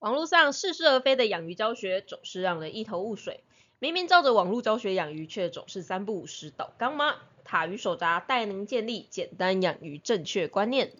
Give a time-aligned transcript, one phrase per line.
[0.00, 3.44] 网络上似是而非的养鱼教学总是让人一头雾水，
[3.78, 7.16] 明明照着网络教学养鱼，却总是三不五时倒缸吗。
[7.44, 10.90] 塔鱼手札带您建立简单养鱼正确观念。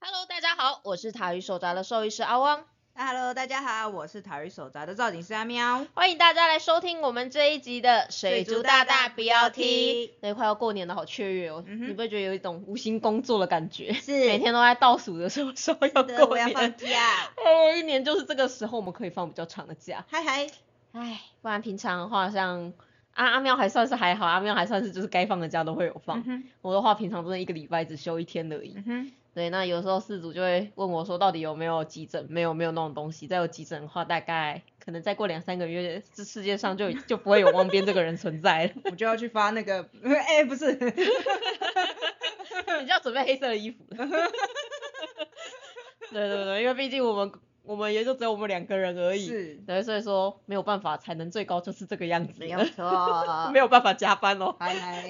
[0.00, 5.84] Hello，大家好，我是塔鱼手札的兽医师阿汪，Hello，大家好，我是塔鱼手札的造景师阿喵。
[5.94, 10.10] 欢迎大家来收听我们这一集的水族大大不要听听。
[10.20, 11.64] 对，快要过年了，好雀跃哦！
[11.66, 13.92] 嗯你不会觉得有一种无心工作的感觉？
[13.94, 16.76] 是每天都在倒数的时候说要的，过我要放。
[16.76, 16.86] 假。
[17.36, 20.04] 哦， 一年就是这个时候，我们可以放比较长的假。
[20.08, 20.46] 嗨嗨，
[20.92, 22.72] 唉，不然平常的话，像
[23.14, 26.22] 阿阿喵还算是还好，阿喵还算是就是该放的假都会有放。
[26.24, 28.76] 嗯，我的话，平常真的一个礼拜只休一天而已。
[29.38, 32.26] 对，那有时候事主就会问我说，到底有没有急诊？
[32.28, 33.28] 没有，没有那种东西。
[33.28, 38.72] 再有急诊的话，大概可能再过两三个月，这世界上就就不会有汪边这个人存在了。
[38.86, 40.80] 我就要去发那个，哎、不是， 你
[42.80, 43.84] 就要准备黑色的衣服。
[46.10, 47.30] 对对对，因为毕竟我们
[47.62, 49.24] 我们也就只有我们两个人而已。
[49.26, 52.32] 是，对，所以说没有办法，才能最高就是这个样子。
[52.40, 52.84] 没有错。
[53.52, 54.56] 没有办法加班哦。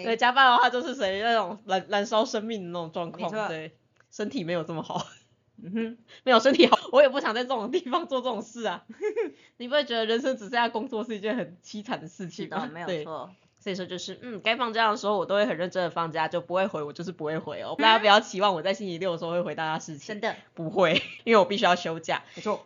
[0.04, 3.48] 对，加班的话就是属于那种燃燃烧生命的那种状况。
[3.48, 3.72] 对，
[4.10, 5.06] 身体没有这么好。
[5.60, 8.84] 嗯哼，没有身体好，我也不想在这种地方做这种事啊。
[9.58, 12.60] 你不会觉得人生只剩下工作是一件很凄惨的事情吗？
[12.60, 13.30] 是的，没有对错。
[13.58, 17.74] 所以说就是，嗯，该放假的时候我都会很认真的放假，就不会回，我就是不会回哦。
[17.76, 22.22] 大家不要期望我在星期六的时候会回大家事情真，的，不会，因为我必须要休假。
[22.36, 22.64] 没错。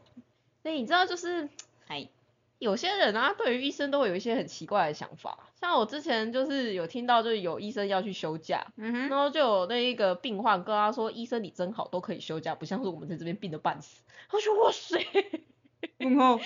[0.62, 1.48] 所以你知道就是，
[1.86, 2.06] 嗨，
[2.62, 5.36] 有些人啊，对于医生都会有一些很奇怪的想法。
[5.60, 15.04] 像我之前就是有听到，就是有医生要去休假，嗯然哼，后就有那一个病患跟他说：“医生你真好，都可以休假，不像是我们在这边病得半死。”他说：“哇塞，
[15.98, 16.40] 然后。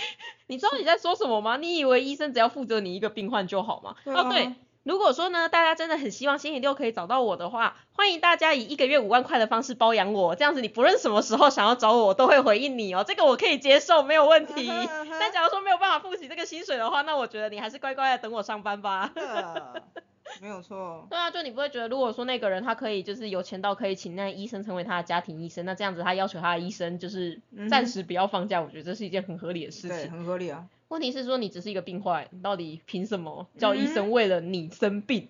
[0.47, 1.59] 你知道你在说什么吗？
[1.59, 4.57] 你以为医生只要负责你一个病患就好吗？”啊哦，对啊。
[4.87, 14.71] 如果说呢，大家真的很希望星期六可以找到我的话，欢迎大家以一个月五万块的方式包养我，这样子你不论什么时候想要找我，我都会回应你哦，这个我可以接受，没有问题。
[15.19, 19.11] 但假如说没有办法付起这个薪水的话，那我觉得你还是乖乖的等我上班吧。
[20.41, 21.07] 没有错。
[21.09, 30.11] 对啊，就你不会觉得，如果说那个人他可以就是有钱到可以请那医生成为他的家庭医生，那这样子他要求他的医生就是暂时不要放假，我觉得这是一件很合理的事对，情。
[30.11, 30.69] 很合理啊。
[30.89, 35.29] 问题是说你只是一个病患，你到底凭什么叫医嗯生为了你生病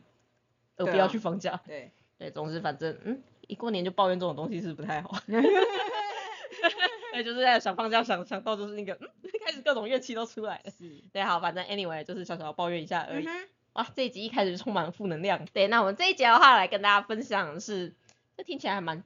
[0.76, 1.60] 而不要去放假？
[1.66, 5.14] 对， 对，总之反正嗯，一过年就抱怨这种东西是不太好。
[7.12, 9.08] 对，就是在想放假想想到就是那个嗯，
[9.46, 10.70] 开始各种怨气都出来了。
[10.70, 11.02] 是。
[11.12, 13.26] 对，好，反正 anyway 就是小小抱怨一下而已。
[13.76, 15.44] 哇，这一集一开始就充满了负能量。
[15.52, 17.94] 对，那我们这一集的话来跟大家分享的是，
[18.34, 19.04] 这听起来还蛮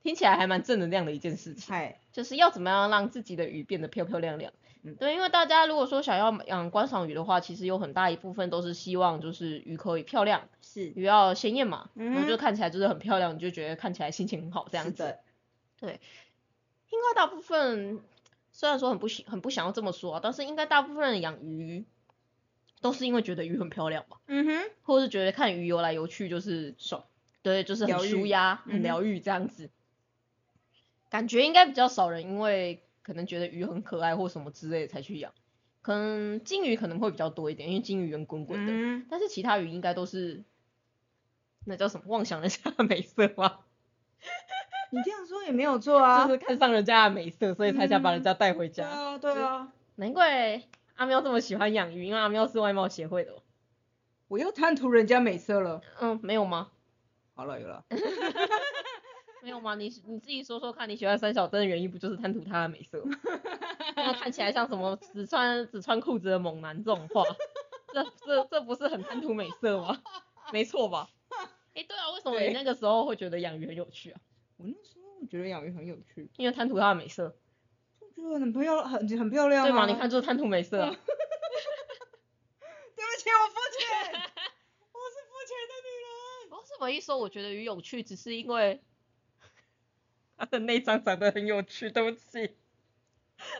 [0.00, 4.52] 听起来还蛮正能量的一件事情，嗨，就是要怎么样让自己的鱼变得漂漂亮亮。
[4.84, 4.94] 嗯。
[4.94, 10.92] 对，因为大家如果说想要养观赏鱼的话，其实有很大一部分都是希望就是鱼可以漂亮，是。
[10.94, 15.18] 鱼要鲜艳嘛，嗯然后就看起来就是很漂亮，你就觉得看起来心情很好这样子。
[15.80, 15.92] 是的，
[16.90, 18.00] 应该大部分
[18.52, 21.84] 虽然说很不喜很不想要这么说啊，但是应该大部分人养鱼
[22.82, 24.18] 都是因为觉得鱼很漂亮吧。
[24.26, 27.04] 嗯哼，或是觉得看鱼游来游去就是爽，
[27.40, 29.70] 对，就是很舒压、很疗愈这样子。
[31.08, 35.32] 感觉应该比较少人因为可能觉得鱼很可爱或什么之类的才去养，
[35.80, 40.42] 可能金鱼可能会比较多一点，因为金鱼圆滚滚的，嗯但是其他鱼应该都是
[41.64, 43.60] 那叫什么妄想人家的美色吗？
[44.90, 46.26] 你这样说也没有错啊。
[46.26, 48.88] 就是看上人家的美色，所以才想把人家带回对家。
[48.88, 49.72] 啊，对啊。
[49.96, 50.62] 难怪
[51.02, 53.42] 阿喵这么喜欢养鱼，因为阿喵是外貌协会的哦。
[54.28, 55.82] 我又贪图人家美色了。
[56.00, 56.70] 嗯，没有吗？
[57.34, 57.84] 好了，有了。
[59.42, 59.74] 没有吗？
[59.74, 63.18] 你你自己说说看，你喜欢三小灯的原因不就是贪图他的美色吗？
[63.96, 67.24] 那看起来像什么只穿只穿裤子的猛男这种话，
[67.92, 70.00] 这这这不是很贪图美色吗？
[70.52, 71.10] 没错吧？
[71.74, 74.20] 哎、对啊，为什么你那个时候会觉得养鱼很有趣啊？
[74.56, 77.34] 我那时候我觉得养鱼很有趣，因为贪图他的美色，
[78.22, 79.68] 我觉得很漂亮，很很漂亮、啊。
[79.68, 79.86] 对吗？
[79.86, 80.88] 你看，就是贪图美色、啊。
[80.94, 80.96] 对
[83.04, 84.12] 不起，我肤浅，
[84.92, 86.50] 我是肤浅的女人。
[86.50, 88.80] 我这么一说，我觉得鱼有趣，只是因为
[90.38, 91.90] 它的内脏长得很有趣。
[91.90, 92.56] 对不起，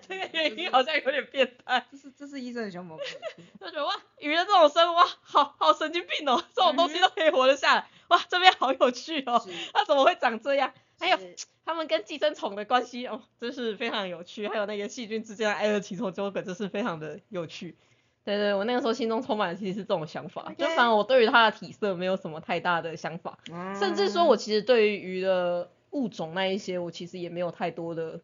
[0.07, 1.85] 这个原因好像有点变态。
[1.91, 3.07] 这是这是医生的小毛病。
[3.61, 10.73] 就觉得哇，鱼的这种生物哇，好好神经病哦，这种东西都可以活得下来，哇，这边好有趣哦，它怎么会长这样？
[11.03, 17.77] 还有是它们跟寄生虫的关系哦，真是非常有趣，还有那个细菌之间的爱乐奇虫纠葛，真是非常的有趣。
[18.25, 23.39] 对对，我那个时候心中充满的其实是这种想法，就反正我对于它的体色没有什么太大的想法，
[23.79, 28.21] 甚至说我其实对于鱼的物种那一些，我其实也没有太多的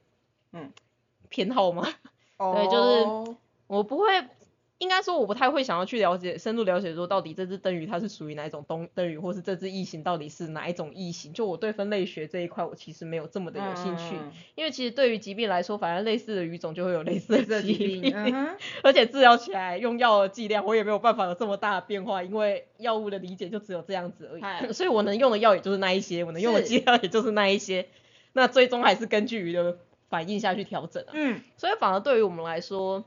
[0.52, 0.72] 嗯。
[1.30, 1.86] 偏好嘛？
[2.38, 2.52] 哦。
[2.54, 3.36] 对就是
[3.66, 4.06] 我不会，
[4.78, 11.32] 应该说我不太会想要去了解深入了解说到底这只灯鱼它是属于哪一种灯灯鱼，或是这只异形到底是哪一种异形。
[11.32, 14.32] 就我对分类学这一块，我其实没有这么的有兴趣，嗯。
[14.54, 24.42] 因为其实对于疾病来说，反正类似的鱼种就会有类似的疾病，嗯，而且治疗起来用药的剂量我也没有办法有这么大的变化，因为药物的理解就只有这样子而已，
[24.72, 27.88] 所以我能用的药也就是那一些，我能用的是剂量也就是那一些，
[28.32, 29.78] 那最终还是根据鱼的
[30.08, 31.10] 反应下去调整啊。
[31.14, 33.04] 嗯，所以反而对于我们来说，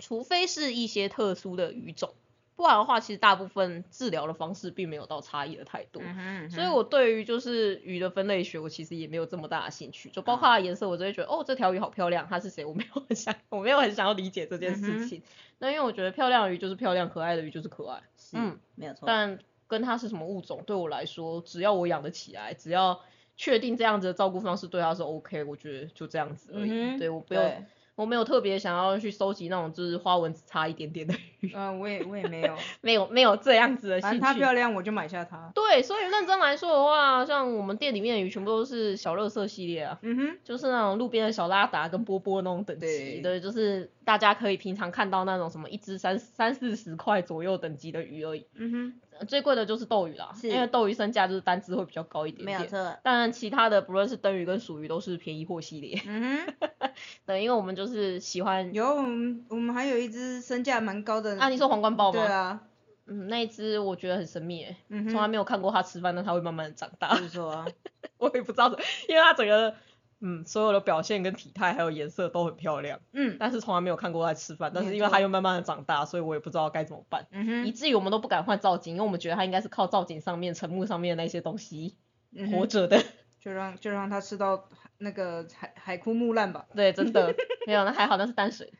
[0.00, 2.10] 除非是一些特殊的鱼种，
[2.56, 6.02] 不然的话，其实大部分治疗的方式并没有到差异的太多。
[6.50, 12.64] 所以我对于就是鱼的分类学，我其实也没有这么大的兴趣，就包括它的颜色，我就会觉得哦，这条鱼好漂亮，它是谁？
[12.64, 15.22] 我没有很想，我没有很想要理解这件事情。
[15.58, 18.02] 那、因为我觉得漂亮的鱼就是漂亮，可爱的鱼就是可爱，
[18.32, 23.00] 嗯，没有错，但跟它是什么物种，对我来说，只要我养得起来，只要
[23.36, 26.70] 确定这样子的照顾方式对它是 OK，我觉得就这样子而已。
[26.70, 27.64] 嗯对我不用对，
[27.96, 34.26] 我没有特别想要去收集那种就是花纹只差一点点的鱼，嗯，我也我也没有， 没有没有这样子的反兴趣。
[34.26, 35.50] 正它漂亮，我就买下它。
[35.54, 48.44] 对，所以认真来说的话，像我们店里面的鱼全部都是小乐色系列啊，嗯哼，就是那种路边的小拉达跟波波那种等级对的，就是大家可以平常看到那种什么一只三三四十块左右等级的鱼而已。
[48.54, 52.58] 嗯哼，呃最贵的就是斗鱼啦，因为斗鱼身价就是单只会比较高一点点。
[52.58, 52.96] 没有错。
[53.02, 56.70] 但其他的不论是灯鱼跟鼠鱼都是便宜货系列，嗯哼，
[57.26, 61.38] 对，因为我们就是喜欢有我们我们还有一只身价蛮高的。
[61.38, 62.20] 啊，你说皇冠豹吗？
[62.24, 62.60] 对啊，
[63.06, 67.14] 嗯，那一只我觉得很神秘诶，嗯从来，没有看过它吃饭，但它会慢慢的长大。
[67.14, 67.66] 不错啊。
[68.18, 68.68] 我也不知道，
[69.08, 69.74] 因为它整个
[70.20, 74.70] 嗯所有的表现跟体态还有颜色都很漂亮，嗯但是从来没有看过它吃饭。
[74.74, 81.96] 但是因为它又慢慢的长大，所以我也不知道该怎么办，嗯哼，以至于我们都不敢换造景，因为我们觉得它应该是靠造景上面、沉木上面的那些东西
[82.34, 83.02] 嗯活着的。
[83.40, 86.64] 就让就让它吃到那个海海枯木烂吧。
[86.74, 87.34] 对，真的
[87.66, 88.72] 没有，那还好，那是淡水，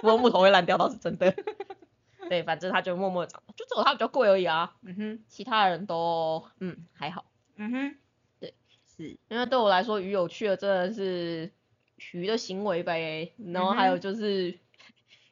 [0.00, 1.34] 不过木头会烂掉倒是真的。
[2.30, 7.26] 对，反正它就默默长，就只有它比较贵而已啊，嗯哼，其他人都嗯还好。
[7.56, 7.96] 嗯哼，对，
[8.96, 11.50] 是，因为对我来说，鱼有趣的真的是
[12.12, 14.58] 鱼的行为呗，然后还有就是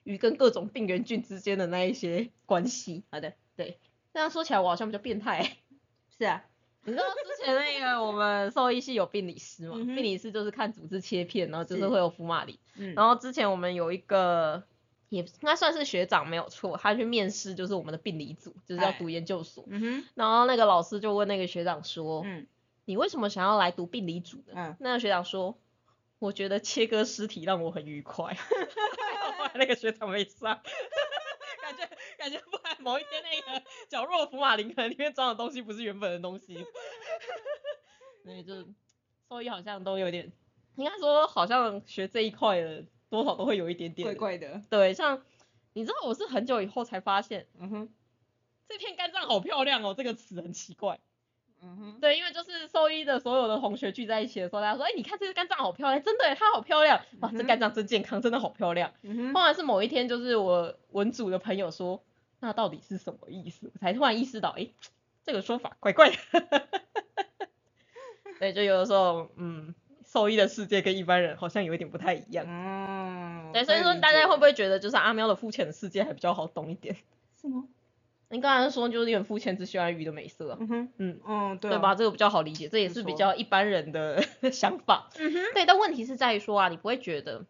[0.04, 3.04] 鱼跟各种病原菌之间的那一些关系。
[3.10, 3.78] 好的，对，
[4.12, 5.56] 这样说起来我好像比较变态。
[6.18, 6.44] 是啊，
[6.84, 9.76] 你知道之前那个我们兽医系有病理师嘛？
[9.76, 12.58] 嗯病理师就是看组织切片，然后就是是会有福马林。
[12.76, 14.62] 嗯，然后之前我们有一个，
[15.08, 19.64] 也应该算是学长没有错，他去面试就是我们的病理组，就是要哎读研究所。
[19.68, 22.46] 嗯哼，然后那个老师就问那个学长说：“嗯
[22.84, 25.58] 你为什么想要来读病理组呢？”嗯，那个学长说
[26.18, 28.36] ：“我觉得切割尸体让我很愉快。
[29.54, 30.60] ”那个学长没上，
[31.60, 36.54] 感觉感觉不然某一天那个角落的福马林可能里面装的东西不是原本的东西。
[38.24, 38.66] 所以就是
[39.28, 40.32] 兽医好像都有点，
[40.76, 45.22] 应该说好像学这一块的多少都会有一点点怪怪的，对，像
[45.74, 47.94] 你知道我是很久以后才发现嗯哼，
[48.68, 51.00] 这片肝脏好漂亮哦，这个词很奇怪。
[51.64, 58.92] 嗯哼，对，因为就是兽医的所有的同学聚在一起的时候，大家说，哎、你看这个肝脏好漂亮，真的耶，它好漂亮，哇，这肝脏真健康，真的好漂亮。
[59.02, 62.02] 嗯哼，后来是某一天，就是我文组的朋友说，
[62.40, 63.70] 那到底是什么意思？
[63.72, 64.68] 我才突然意识到，哎、
[65.22, 66.16] 这个说法怪怪的。
[68.40, 69.72] 对，就有的时候，嗯，
[70.04, 72.44] 兽医的世界跟一般人好像有一点不太一样。
[72.48, 76.96] 嗯，对，所以说大家会不会觉得，就是阿喵的肤浅的世界还比较好懂一点？
[77.40, 77.68] 是吗？
[78.32, 81.94] 你刚才说就是有点肤浅，只喜欢鱼的美色啊，嗯哼，嗯，嗯，对啊对吧？？
[81.94, 85.10] 这个比较好理解，这也是比较一般人的 想法。
[85.18, 87.44] 嗯哼，对，但问题是在于说啊，你不会觉得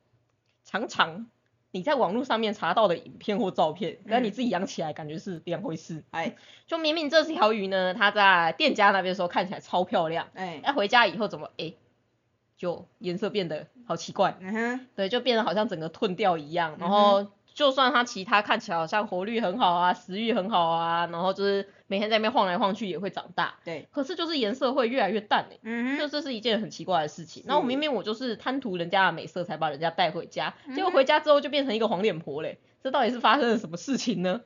[0.65, 1.27] 常常
[1.71, 6.03] 你在网络上面查到的影片或照片，跟你嗯自己养起来感觉是两回事。
[6.11, 6.37] 哎
[6.67, 11.75] 就明明这条鱼呢，它在店家那边的时候看起来超漂亮，哎，哎，回家以后怎么哎，
[12.57, 17.29] 就颜色变得好奇怪，嗯哼，对，就变得好像整个褪掉一样，然后。
[17.55, 27.45] 就算它其他看起来好像活力很好啊，食欲很好啊，然后就是每天在那边晃来晃去也会长大，对，可是就是颜色会越来越淡欸嗯哼，就这是一件很奇怪的事情。
[27.47, 34.41] 然后是明明我就是贪图人家的美色才把人家带回家，嗯结果回家之后就变成一个黄脸婆嘞，这到底是发生了什么事情呢？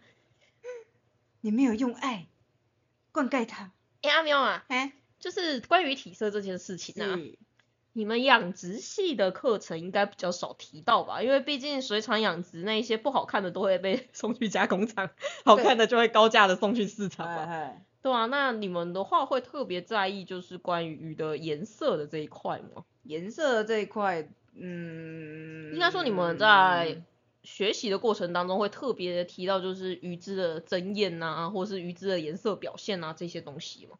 [1.40, 2.26] 你没有用爱
[3.12, 3.70] 灌溉它，
[4.02, 7.38] 哎、阿喵啊，哎，就是关于体色这件事情啊，是，
[7.96, 11.22] 你们养殖系的课程应该比较少提到吧？
[11.22, 15.08] 因为毕竟水产养殖那一些不好看的都会被 送去加工厂，
[15.46, 17.42] 好看的就会高价的送去市场哎吧。
[17.50, 22.84] 哎，对啊，那你们的话会特别在意就是关于鱼的颜色的这一块吗？
[23.02, 27.02] 颜色这一块，嗯，应该说你们在
[27.44, 33.96] 学习的过程当中会特别提到就是鱼汁的增艳呐，或是鱼汁的颜色表现啊这些东西吗？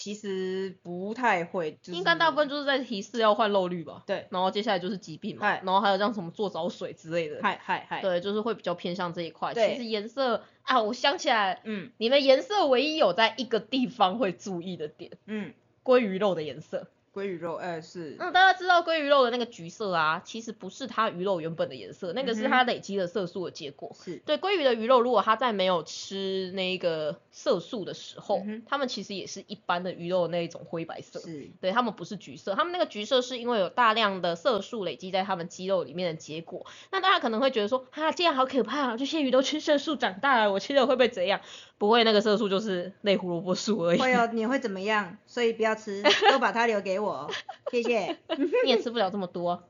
[0.00, 4.02] 其实不太会，就是应该大部分就是在提示要换肉率吧。
[4.06, 7.38] 对，然后接下来就是疾病嘛，嗨然后还有像什么做早水之类的。
[7.42, 9.52] 嗨嗨嗨，对，就是会比较偏向这一块。
[9.52, 15.52] 对其实颜色啊，我想起来，嗯你们颜色唯一有在一个地方会注意的点，嗯，
[15.84, 16.86] 鲑鱼肉的颜色。
[17.12, 23.96] 鲑鱼肉，呃是，嗯，大家知道鲑鱼肉的那个橘色啊，其实不是它鱼肉原本的颜色，那个是它累积的色素的结果。
[24.00, 31.18] 是，对，鲑鱼的鱼肉，如果它在没有吃那个色素的时候，它们其实也是一般的鱼肉的那一种灰白色。
[31.18, 36.64] 是，对，它们不是橘色，它们那个橘色是因为有大量的色素累积在它们肌肉里面的结果。
[36.92, 41.40] 那大家可能会觉得说，啊，这样好可怕啊，这些鱼都吃色素长大了，我吃了会不会怎样？
[41.80, 43.98] 不会，那个色素就是类胡萝卜素而已。
[43.98, 45.16] 会哦，你会怎么样？
[45.26, 47.30] 所以不要吃， 都把它留给我，
[47.72, 48.18] 谢谢。
[48.64, 49.64] 你也吃不了这么多。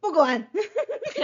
[0.00, 0.50] 不管，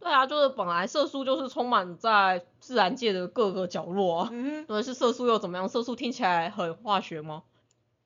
[0.00, 4.28] 对啊，就是本来色素就是充满在自然界的各个角落啊。
[4.32, 5.68] 嗯是色素又怎么样？
[5.68, 7.44] 色素听起来很化学吗？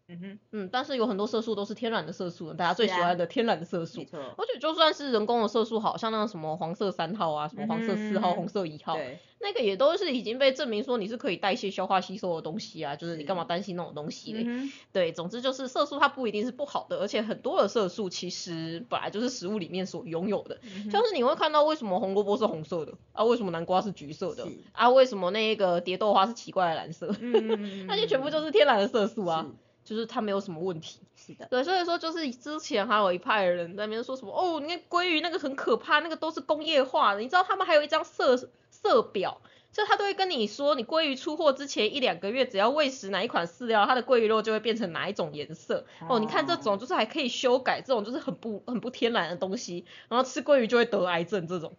[0.09, 4.01] 嗯哼，嗯，但是有很多色素都是天然的色素，大家最喜欢的天然的色素。
[4.01, 4.07] 没。
[4.07, 8.97] 错，而且就算是人工的色素，好像那个什么黄色三号啊，什么黄色四号、嗯红色一号，
[9.41, 14.45] 那个也都是已经被证明说你是可以代谢、消化、吸收的东西啊，就是你干嘛担心那种东西嘞？
[14.47, 20.59] 嗯，对，总之就是色素它不一定是不好的，而且很多的色素其实本来就是食物里面所拥有的。
[20.63, 24.47] 嗯像是你会看到为什么红萝卜是红色的啊，为什么南瓜是橘色的？
[24.73, 27.09] 啊，为什么那个蝶豆花是奇怪的蓝色？
[27.87, 31.01] 那些全部就是天然的色素啊，是就是它没有什么问题。
[31.17, 38.37] 是的，对，所以说就是之前还有一派人在那边说什么哦，你看鲑鱼那个很可怕，那个都是工业化的，你知道他们还有一张色
[38.71, 39.41] 色表。
[39.71, 45.85] 就他都会跟你说，你鲑鱼出货之前一两个月，只要喂食哪一款饲料，它的鲑鱼肉就会变成哪一种颜色。
[46.09, 51.77] 哦，你看这种就是还可以修改，这种就是很不很不天然的东西，然后吃鲑鱼就会得癌症这种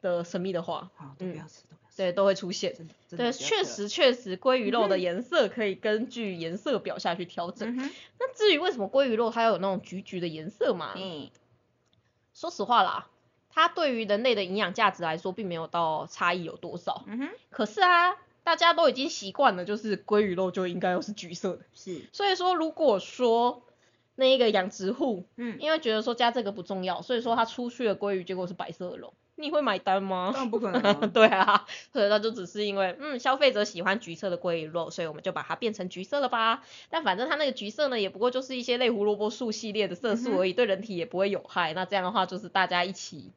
[0.00, 1.65] 的神秘的话，好，都不要吃，都不要吃，
[1.96, 2.76] 对，都会出现。
[3.10, 7.76] 对，确，实确实，鲑鱼肉的颜色可以根据颜色表下去调整。
[7.76, 10.92] 嗯，那至于为什么鲑鱼肉它要有那种橘橘的颜色嘛？
[10.96, 11.30] 嗯，
[12.34, 13.08] 说实话啦，
[13.50, 17.04] 它对于人类的营养价值来说，并没有到差异有多少。
[17.06, 21.62] 嗯哼，可是啊，大家都已经习惯了，就是鲑鱼肉就应该要是橘色的。
[21.74, 23.62] 是，所以说，如果说
[24.14, 30.30] 那一个养殖户，嗯，因为觉得说加这个不重要，所以说他出去的鲑鱼结果是白色的肉，你会买单吗？
[30.32, 36.62] 当然不可能啊， 对啊，所以那就只是因为，嗯，消费者喜欢橘色的鲑鱼肉，所以我们就把它变成橘色了吧。
[36.90, 41.74] 但反正它那个橘色呢，也不过就是一些类胡萝卜素系列的色嗯素而已，对人体也不会有害。
[41.74, 43.30] 那这样的话，就是大家一起。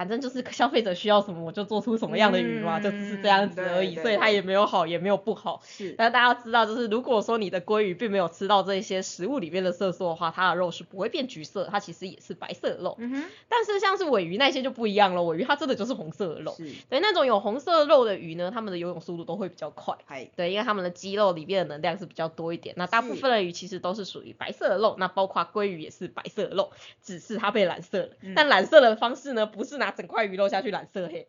[0.00, 5.60] 反正就是消费者需要什么，我就做出什么样的鱼嘛，就只是这样子而已，所以它也没有好，也没有不好。
[5.62, 12.96] 是，但大家要知道，就是如果说你的鲑鱼并没有吃到这些食物里面的色素的话，它的肉是不会变橘色，它其实也是白色的肉。
[12.98, 16.54] 嗯哼，但是像是尾鱼那些就不一样了，尾鱼它真的就是红色的肉。
[16.56, 19.94] 是，对，那种有红色肉的鱼呢，它们的游泳速度都会比较快。
[20.06, 22.74] 嗨，对，因为它们的肌肉里面的能量是比较多一点。
[22.78, 26.70] 那大部分的鱼其实都是属于白色的肉，那包括鲑鱼也是白色的肉，
[27.02, 28.08] 只是它被染色了。
[28.22, 31.28] 嗯但染色的方式呢，不是拿整块鱼肉下去染色黑，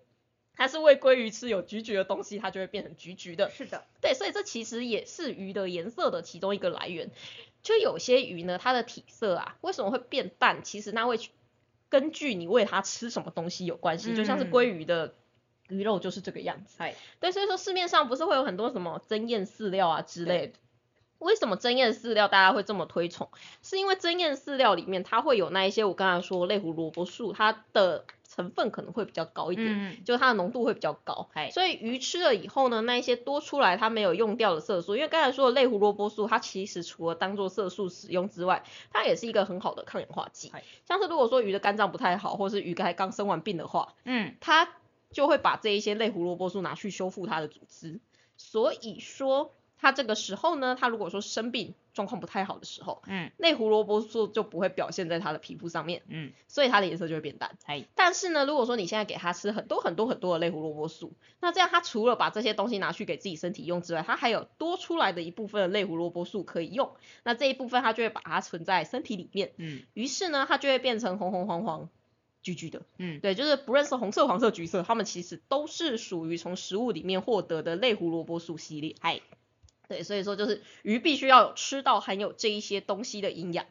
[0.53, 3.49] 它是喂鲑鱼吃有橘橘的东西，它就会变成橘橘的。
[3.49, 7.11] 是的，对，所以这其实也是鱼的颜色的其中一个来源。
[7.63, 10.63] 就有些鱼呢，它的体色啊，为什么会变淡？
[10.63, 11.29] 其实那会去
[11.89, 14.15] 根据你喂它吃什么东西有关系。
[14.15, 15.13] 就像是嗯鲑鱼的
[15.69, 16.75] 鱼肉就是这个样子。
[16.79, 20.53] 嗨，对，所以说市面上不是会有很多什么增艳饲料啊之类的。
[21.19, 23.29] 为什么增艳饲料大家会这么推崇？
[23.61, 29.67] 是因为增艳饲料里面它会有那一些我刚才说类胡萝卜素，它的成分可能会比较高一点。
[29.67, 40.51] 嗯，就它的浓度会比较高，所以鱼吃了以后呢，那一些多出来它没有用掉的色素，因为刚才说的类胡萝卜素，它其实除了当做色素使用之外，它也是一个很好的抗氧化剂。
[40.85, 44.69] 像是如果说鱼的肝脏不太好，或是鱼才刚生完病的话，嗯，它
[45.11, 47.99] 就会把这一些类胡萝卜素拿去修复它的组织。
[48.37, 57.57] 所以说，它这个时候呢，它如果说生病状况不太好的时候，嗯，类胡萝卜素就不会表现在它的皮肤上面，嗯，所以它的颜色就会变淡。
[57.65, 66.91] 嗨，但是呢，如果说你现在给它吃很多很多很多的类胡萝卜素，那这样它除了把这些东西拿去给自己身体用之外，它还有多出来的一部分的类胡萝卜素可以用。
[67.23, 71.89] 那这一部分它就会把它存在身体里面，嗯，于是呢，它就会变成红红黄黄、
[72.43, 72.83] 橘橘的。
[72.99, 78.95] 嗯，对，就是不论是红色、黄色、橘色，它们其实都是属于从食物里面获得的类胡萝卜素系列。
[78.99, 79.21] 嗨，
[79.91, 83.65] 对，所以说就是鱼必须要有吃到含有这一些东西的营养，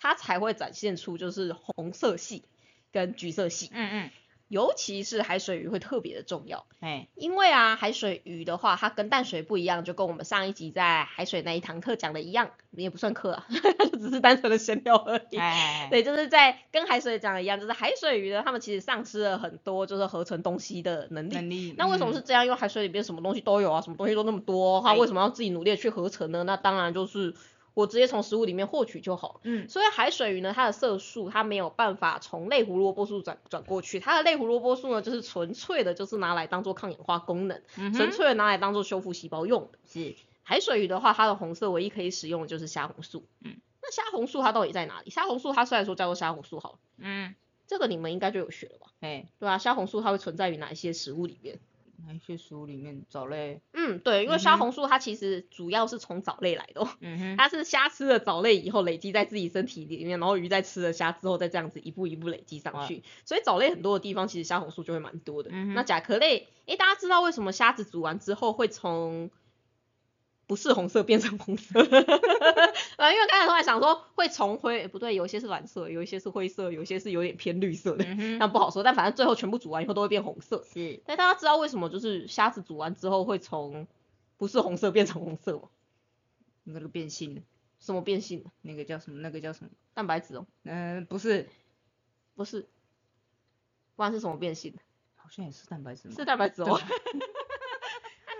[0.00, 2.42] 它才会展现出就是红色系
[2.90, 3.68] 跟橘色系。
[3.74, 4.10] 嗯嗯，
[4.48, 13.46] 尤其是海水鱼会特别的重要，哎，因为啊，海水鱼的话，它跟淡水不一样，就跟我们上一集在海水那一堂课讲的一样，也不算课啊，
[13.92, 15.36] 就 只是单纯的闲聊而已。
[15.36, 21.34] 哎，对，就是在跟海水讲的一样，就是海水鱼呢，它们其实丧失了很多就是合成东西的能力。
[21.34, 21.74] 能力。
[21.76, 22.44] 那为什么是这样？
[22.44, 26.42] 因为海水里边什么东西都有啊，什么东西都那么多，它哎为什么要自己努力的去合成呢？
[26.44, 27.34] 那当然就是
[27.78, 29.40] 我直接从食物里面获取就好了。
[29.44, 39.78] 嗯，所以海水鱼呢，它的色素它没有办法从类胡萝卜素转转过去，它的类胡萝卜素呢，就是纯粹的，就是拿来当做抗氧化功能，嗯纯粹的拿来当做修复细胞用的。
[39.86, 43.24] 是海水鱼的话，它的红色唯一可以使用的就是虾红素。
[43.44, 45.10] 嗯，那虾红素它到底在哪里？
[45.10, 47.36] 虾红素它虽然说叫做虾红素好了，嗯，
[47.68, 48.86] 这个你们应该就有学了吧？
[48.98, 51.60] 哎，对啊，虾红素它会存在于哪一些食物里面？
[52.06, 53.60] 哪一些食物里面藻类？
[53.72, 65.50] 嗯，对，因为虾红素它其实主要是从藻类来的、哦，嗯哼，它是虾吃了藻类以后累积在自己身体里面，然后鱼在吃了虾之后再这样子一步一步累积上去，所以藻类很多的地方其实虾红素就会蛮多的。
[65.52, 69.30] 嗯那甲壳类，诶，大家知道为什么虾子煮完之后会从
[70.48, 71.78] 不是红色变成红色？
[71.78, 71.84] 啊，
[73.12, 78.04] 因为刚才突然想说会从灰，诶不对，有一些是蓝色，有一些是灰色，有一些是有点偏绿色的，
[78.38, 78.82] 那不好说。
[78.82, 80.64] 但反正最后全部煮完以后都会变红色。
[80.72, 83.86] 是但大家知道为什么就是虾子煮完之后会从
[84.38, 85.68] 不是红色变成红色吗？
[86.64, 87.42] 那个变性的，
[87.78, 88.44] 什么变性？
[88.62, 89.20] 那个叫什么？
[89.20, 89.70] 那个叫什么？
[89.92, 91.46] 蛋白质哦，嗯，不是，
[92.34, 92.66] 不是，
[93.96, 94.74] 不然是什么变性？
[95.16, 96.10] 好像也是蛋白质？
[96.10, 96.80] 是蛋白质哦。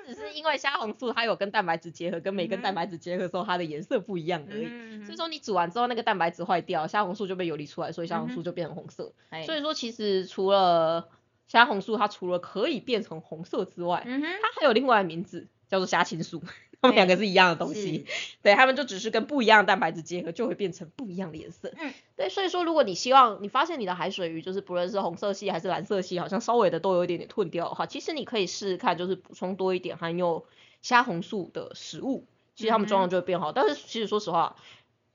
[0.09, 4.67] 它只是因为虾红素它有跟蛋白质结合，跟每根蛋白质结合的时候它的颜色不一样而已。
[4.67, 9.13] 嗯所以说你煮完之后那个蛋白质坏掉，虾红素就被游离出来，所以虾红素就变成红色。
[9.29, 11.09] 哎所以说其实除了
[11.47, 16.43] 虾红素，它除了可以变成红色之外，嗯，它还有另外的名字叫做虾青素，
[16.81, 18.07] 它们两个是一样的东西。
[18.07, 21.73] 是对，它们就只是跟不一样的蛋白质结合，就会变成不一样的颜色。
[21.77, 30.45] 嗯，对，所以说如果你希望你发现你的海水鱼就是不论是红色系还是蓝色系，好像稍微的都有一点点褪掉的话，其实你可以试试看，就是补充多一点含有
[30.83, 33.53] 虾红素的食物，其实它们状况就会变好。
[33.53, 34.57] 但是其实说实话，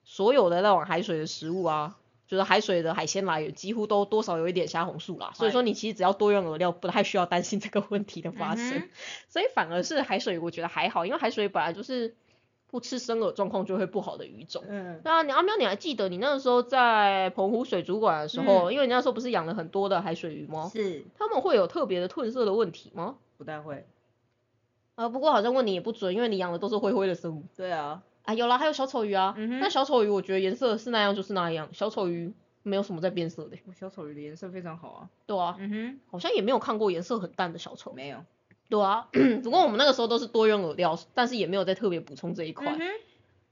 [0.03, 1.97] 所有的那种海水的食物啊。
[2.33, 8.79] 就是海水的海鲜来源几乎都多少有一点虾红素啦，所以说你其实只要多用饵料，不太需要担心这个问题的发生。
[8.79, 8.89] 嗯
[9.29, 12.15] 所以反而是海水，我觉得还好，因为海水本来就是
[12.71, 14.63] 不吃生饵状况就会不好的鱼种。
[14.67, 20.71] 嗯，对啊，你阿喵，你还记得你那个时候在澎湖水族馆的时候，因为你那时候不是养了很多的海水鱼吗？
[20.73, 23.17] 是他们会有特别的褪色的问题吗？
[23.37, 23.85] 不太会。
[24.95, 27.43] 啊，不过好像问你也不准，因为你养的都是灰灰的生物。
[27.55, 29.33] 对啊，啊，有啦，还有小丑鱼啊。
[29.37, 32.33] 嗯哼那小丑鱼我觉得颜色是那样就是那样，小丑鱼
[32.63, 33.57] 没有什么在变色的。
[33.77, 35.09] 小丑鱼的颜色非常好啊。
[35.25, 37.93] 对啊，嗯哼好像也没有看过颜色很淡的小丑，。
[37.93, 38.23] 没有。
[38.69, 39.07] 对啊，
[39.43, 42.73] 不过我们那个时候都是多用饵料，但是也没有再特别补充这一块。
[42.73, 42.83] 嗯哼，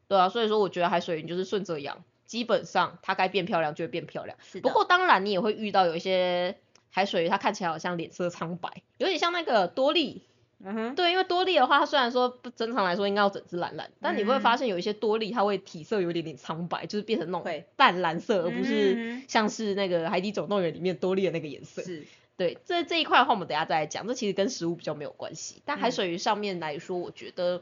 [0.08, 4.38] 对啊，所以说我觉得海水鱼就是顺着养，基本上它该变漂亮就会变漂亮。
[4.42, 6.58] 是不过当然你也会遇到有一些
[6.90, 10.24] 海水鱼，它看起来好像脸色苍白，有点像那个多利。
[10.64, 21.82] 嗯哼，对，因为多利的话，它虽然说不正常来说应该要整只蓝蓝，但你会嗯发现有一些多利它会体色有一点点苍白，就是变成那种会淡蓝色，而不是嗯像是那个海底总动员里面多利的那个颜色。
[21.82, 22.06] 是。
[22.38, 24.08] 对，这这一块的话，我们等一下再来讲。
[24.08, 27.62] 这其实跟食物比较没有关系，但海嗯水鱼上面来说，我觉得，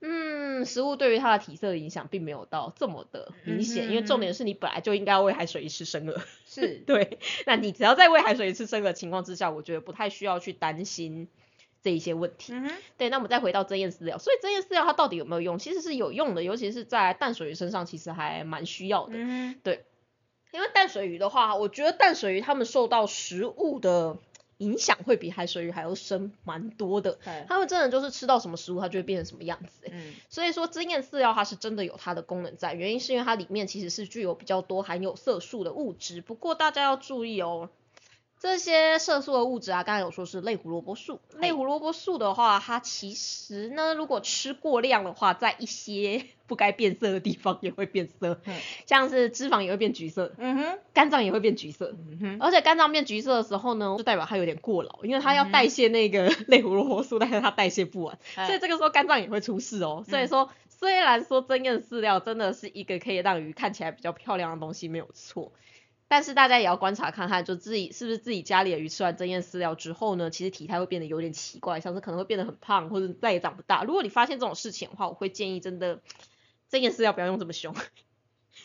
[0.00, 6.22] 嗯，食物对于它的体色的影响并没有到这么的明显，因为重点是你本来就应该要喂海水鱼吃生饵。
[6.46, 11.26] 是 对，那你只要在喂海水鱼吃生饵的情况之下，我觉得不太需要去担心
[11.84, 12.52] 这一些问题。
[12.54, 12.68] 嗯，
[12.98, 15.58] 对，那我们再回到针叶饲料，所以针叶饲料它到底有没有用？
[15.60, 19.12] 其实是有用的，尤其是在淡水鱼身上，其实还蛮需要的。
[19.16, 19.54] 嗯
[20.52, 24.16] 因为淡水鱼的话，我觉得淡水鱼它们受到食物的
[24.58, 27.18] 影响会比海水鱼还要深蛮多的。
[27.24, 29.90] 哼，它们真的就是吃到什么食物，它就会变成什么样子欸。
[29.92, 36.20] 嗯所以说针叶饲料它是真的有它的功能在，原因是因为它里面其实是具有比较多含有色素的物质。
[36.20, 37.68] 不过大家要注意哦，
[38.44, 41.18] 这些色素的物质啊，刚才有说是类胡萝卜素。
[41.38, 48.54] 类胡萝卜素的话，它其实呢，如果吃过量的话，在一些不该变色的地方也会变色，嗯
[48.84, 51.96] 像是脂肪也会变橘色，嗯哼，肝脏也会变橘色。
[52.10, 60.04] 嗯哼，而且肝脏变橘色的时候呢，就代表它有点过劳，因为它要代谢那个 类胡萝卜素，但是它代谢不完，哎所以这个时候肝脏也会出事哦。
[60.06, 65.50] 所以嗯说，虽然说增艳饲料真的是一个可以让鱼看起来比较漂亮的东西，没有错。
[66.06, 73.82] 但是大家也要观察看看，就自己是不是自己家里的鱼吃完增艳饲料之后呢，其实体态会变得有点奇怪，像是可能会变得很胖，或者再也长不大。
[73.84, 76.00] 如果你发现这种事情的话，我会建议真的
[76.68, 77.74] 增艳饲料不要用这么凶，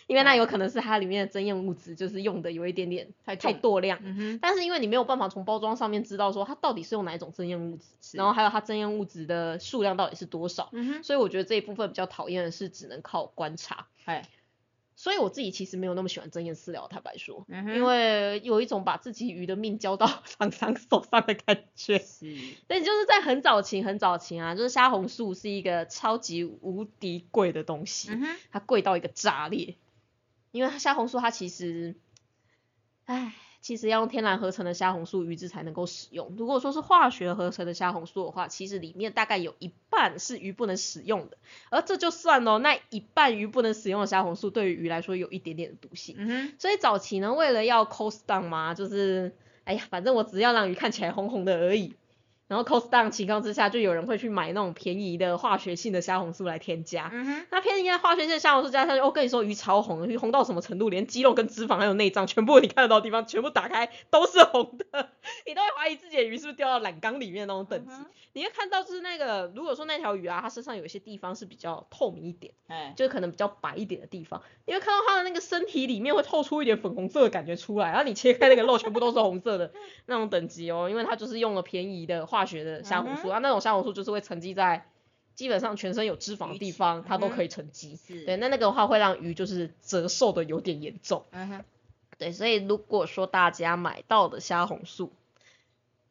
[0.08, 4.00] 因为那有可能是它里面的增艳物质就是用的有一点点太太重多量。
[4.04, 13.88] 嗯哼，但是因为你没有办法从包装上面知道说它到底是用哪一种增艳物质，然后还有它增艳物质的数量到底是多少，嗯，所以我觉得这一部分比较讨厌的是只能靠观察。
[14.06, 14.28] 哎，
[15.02, 22.00] 所以我自己其实没有那么喜欢睁眼私聊，坦白说，嗯因为有一种把自己鱼的命交到 厂商手上的感觉。
[22.00, 22.36] 是，
[22.68, 29.78] 但，就是在很早期很早期啊，就是虾红素是一个超级无敌贵的东西，嗯，它贵到一个炸裂。
[30.52, 31.96] 因为虾红素它其实，
[33.06, 36.34] 唉，其实要用天然合成的虾红素鱼质才能够使用。
[36.38, 41.38] 如果说是化学合成的虾红素的话，其实里面大概有一半是鱼不能使用的，
[41.70, 46.16] 而这就算哦，那一半鱼不能使用的虾红素对于鱼来说有一点点的毒性。
[46.60, 51.96] 所以早期呢，为了要 cost down 嘛，就是哎呀，反正我只要让鱼看起来红红的而已。
[52.50, 57.10] 然后 cost down 情况之下，就有人会去买那种便宜的化学性的虾红素来添加。
[57.14, 65.10] 嗯哼，那便宜的化学性的虾红素加上去，我跟你说鱼超红，鱼红到什么程度，连肌肉跟脂肪还有内脏，全部你看得到的地方，全部打开都是红的，
[65.48, 67.94] 你都会怀疑自己的鱼是不是掉到染缸里面的那种等级。
[67.94, 72.54] 嗯你会看到就是那个，如果说那条鱼啊，它身上有一些地方是比较透明一点。
[72.68, 79.72] 哎，就是可能比较白一点的地方，你会看到它的那个身体里面会透出一点粉红色的感觉出来，然后你切开那个肉全部都是红色的
[80.06, 84.86] 那种等级哦，因为它就是用了便宜的化学的虾红素，嗯啊那种虾红素就是会沉积在
[85.36, 87.96] 基本上全身有脂肪的地方，它都可以沉积。
[87.96, 91.24] 是，对，，那那个的话会让鱼就是折寿的有点严重。
[91.32, 91.64] 嗯哼，
[92.18, 95.14] 对，所以如果说大家买到的虾红素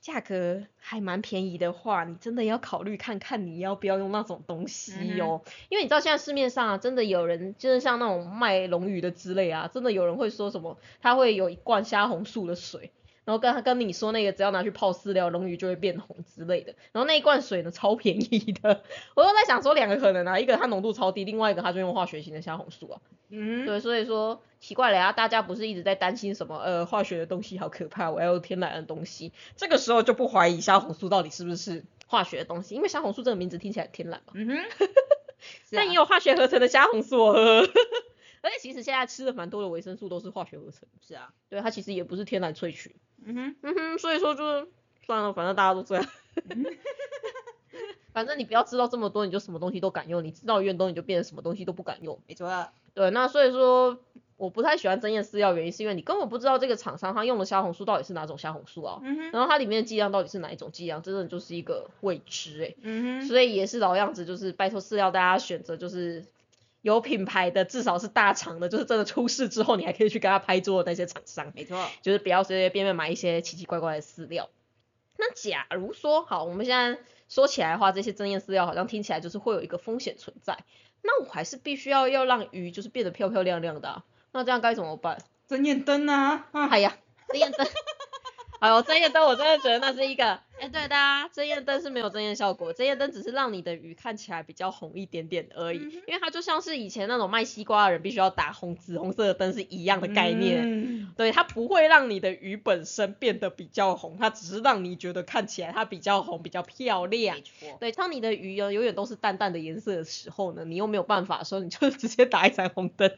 [0.01, 5.43] 价格还蛮便宜的话，你真的要考虑看看你要不要用那种东西嗯哦。
[5.69, 12.93] 因为你知道现在市面上啊，真的有人就是像那种卖龙鱼的之类啊，真的有人会说什么，他会有一罐虾红素的水。
[13.29, 16.75] 然后跟他跟你说那个只要拿去泡饲料，龙鱼就会变红之类的。
[16.93, 18.83] 然后那一罐水呢超便宜的，
[19.14, 22.99] 我又在想说两个可能啊，一个它浓度超低，另外一个它就用化学型的虾红素啊。
[23.29, 34.64] 嗯哼，对，所以说奇怪了呀，大家不是一直在担心什么呃化学的东西好可怕，我要用天然的东西，这个时候就不怀疑虾红素到底是不是化学的东西，因为虾红素这个名字听起来很天然嘛，嗯哼， 啊。
[35.71, 37.73] 但也有化学合成的虾红素哦，呵呵
[38.42, 44.68] 而且其实现在吃的蛮多的维生素都是化学合成，是啊，对，它其实也不是天然萃取，嗯哼，嗯哼，所以说就是
[45.07, 46.07] 算了，反正大家都这样。
[48.12, 52.18] 反正你不要知道这么多，你就什么东西都敢用；你知道越多，你就变成什么东西都不敢用。
[52.27, 54.01] 没错，对，那所以说
[54.37, 66.24] 我不太喜欢增艳饲料，原因是因为你根本不知道这个厂商他用的虾红素到底是哪种虾红素啊，嗯哼，然后它里面的剂量到底是哪一种剂量，真的就是一个未知诶、嗯哼，所以也是老样子，就是拜托饲料大家选择就是
[66.88, 74.48] 有品牌的，至少是大厂的，就是真的出事之后你还可以去跟他拍桌的那些厂商，没错，就是不要随随便便买一些奇奇怪怪的饲料。
[75.16, 80.64] 那假如说好，我们现在说起来的话，这些增艳饲料好像听起来就是会有一个风险存在，
[81.03, 85.18] 那我还是必须要要让鱼就是变得漂漂亮亮的、啊，那这样该怎么办？
[85.48, 86.96] 睁眼灯啊，啊，哎呀，
[87.29, 87.66] 针验灯，
[88.61, 100.62] 哎呦，针验灯我真的觉得那是一个，哎，对的啊，针验灯是没有针验效果，针验灯只是让你的鱼看起来比较红一点点而已，嗯因为它就像是以前那种卖西瓜的人必须要打红紫红色的灯是一样的概念。
[100.64, 107.42] 嗯对，它不会让你的鱼本身变得比较红，它只是让你觉得看起来它比较红、比较漂亮没。
[107.42, 113.11] 错，对，当你的鱼哦永远都是淡淡的颜色的时候呢，你又没有办法说，你就直接打一盏红灯，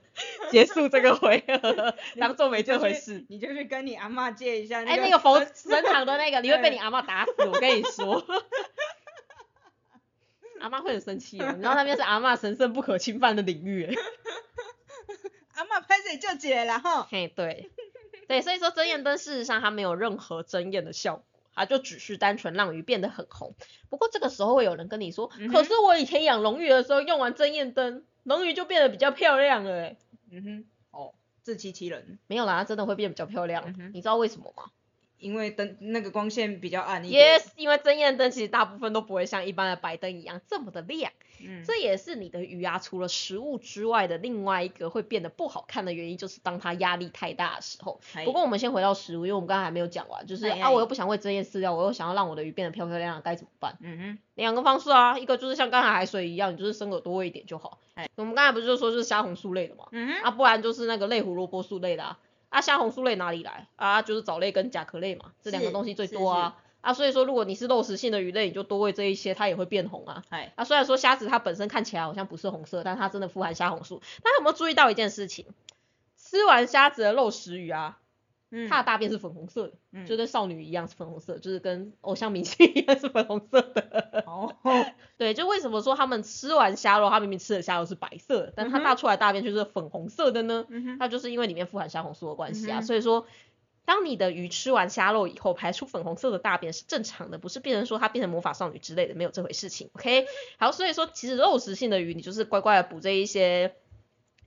[0.51, 3.25] 结束这个回合，当做没这回事。
[3.29, 8.25] 你就去跟你阿嬷借一下哎、个那个佛神神堂的那个，你会被你阿妈打死，我跟你说。
[10.61, 13.95] 阿妈会很生气哦，你知道那边是阿妈神圣不可侵犯的领域欸。
[15.55, 17.71] 阿嬷拍谁就解了哈，嘿，对，
[18.29, 23.55] 对，所以说针验灯事实上它没有任何针验的效果，它就只是单纯让鱼变得很红。
[23.89, 29.97] 不过这个时候会有人跟你说，嗯可是我以前养龙鱼的时候用完针验灯，龙鱼就变得比较漂亮了、欸。
[30.31, 33.75] 嗯哼，哦，自欺欺人，没有啦，它真的会变比较漂亮。
[33.79, 34.71] 嗯你知道为什么吗
[35.21, 37.39] 因为灯那个光线比较暗一点。
[37.39, 41.13] ？Yes，因为针验灯其实大部分都不会像一般的白灯一样这么的亮。
[41.43, 47.99] 嗯，这也是你的鱼啊，除了食物之外的另外一个会变得不好看的原因，就是当它压力太大的时候。
[48.27, 53.79] 不过我们先回到食物，因为我们刚才还没有讲完，就是啊，我又不想喂针叶饲料，我又想要让我的鱼变得漂漂亮亮，该怎么办？
[53.81, 57.79] 嗯哼，两个方式啊，一个就是像刚才海水一样，你就是生饵多喂一点就好。
[57.95, 62.19] 哎我们刚才不是就说就是虾红素类的嘛，嗯哼，啊，不然就是那个类胡萝卜素类的啊。
[62.51, 63.67] 啊，虾红素类哪里来？
[63.77, 66.59] 啊，就是藻类跟甲壳类嘛，这两个是东西最多啊。
[66.83, 70.25] 啊，所以说如果你是肉食性的鱼类，你就多喂这一些，它也会变红啊。
[70.31, 74.03] 哎，啊，虽然说虾子它本身看起来好像不是红色，但它真的富含虾红素。
[74.23, 75.47] 大家有没有注意到一件事情？
[76.17, 77.99] 吃完虾子的肉食鱼啊，
[78.51, 84.25] 嗯它的大便是粉红色的，嗯就跟少女一样是粉红色，就是跟偶像明星 一样是粉红色的。
[84.27, 84.55] 哦，
[85.19, 90.67] 对，就为什么说他们吃完虾肉，它明明吃的虾肉是白色的，但是它大出来的大便却是粉红色的呢？
[90.69, 92.81] 嗯哼，那就是因为里面富含虾红素的关系啊。
[92.81, 93.27] 嗯所以说，
[93.85, 99.91] 当你的鱼吃完虾肉以后，排出粉红色的大便是正常的，不是变成说它变成魔法少女之类的，没有这回事情。
[99.95, 100.27] OK，
[100.59, 103.75] 好，所以说其实肉食性的鱼，你就是乖乖的补这一些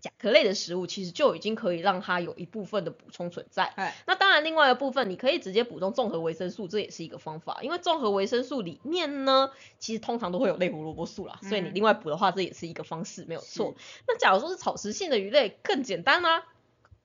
[0.04, 3.64] 甲壳类的食物，其实就已经可以让它有一部分的补充存在。
[3.64, 7.60] 哎，那当然，另外一个部分你可以直接补充综合维生素，这也是一个方法。
[7.62, 13.76] 因为综合维生素里面呢，其实通常都会有类胡萝卜素啦，所以你嗯另外补的话，这也是一个方式，没有错。
[14.06, 16.44] 那假如说是草食性的鱼类，更简单啦、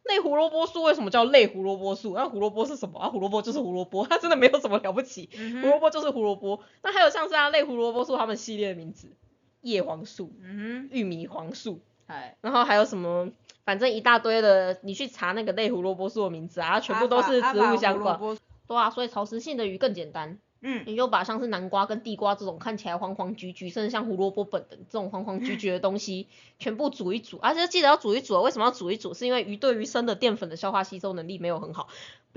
[0.02, 2.14] 类胡萝卜素为什么叫类胡萝卜素？
[2.16, 3.10] 那胡萝卜是什么啊？
[3.10, 5.30] 胡萝卜就是胡萝卜，它真的没有什么了不起。
[5.38, 6.64] 嗯胡萝卜就是胡萝卜。
[6.82, 9.12] 那还有像是啊类胡萝卜素它们系列的名字，
[9.60, 13.30] 叶黄素、嗯玉米黄素，哼，哎，然后还有什么，
[13.64, 18.18] 反正一大堆的，你去查那个类胡萝卜素的名字啊，全部都是植物相关。
[18.66, 28.42] 对啊，所以草食性的鱼更简单，嗯，你就把像是南瓜跟地瓜这种看起来黄黄橘橘，甚至像胡萝卜本等这种黄黄橘橘的东西， 全部煮一煮，而且记得要煮一煮哦。
[28.42, 29.14] 为什么要煮一煮？
[29.14, 31.88] 是因为鱼对于生的淀粉的消化吸收能力没有很好。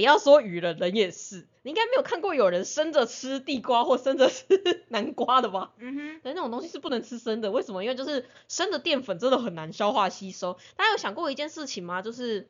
[0.01, 1.47] 不要说鱼了，人也是。
[1.61, 4.45] 你应该没有看过有人生着吃地瓜或生着吃
[4.89, 5.73] 南瓜的吧？
[5.77, 7.83] 嗯哼，对，那种东西是不能吃生的，为什么？
[7.83, 10.57] 因为就是生的淀粉真的很难消化吸收。
[10.75, 12.01] 大家有想过一件事情吗？
[12.01, 12.49] 就是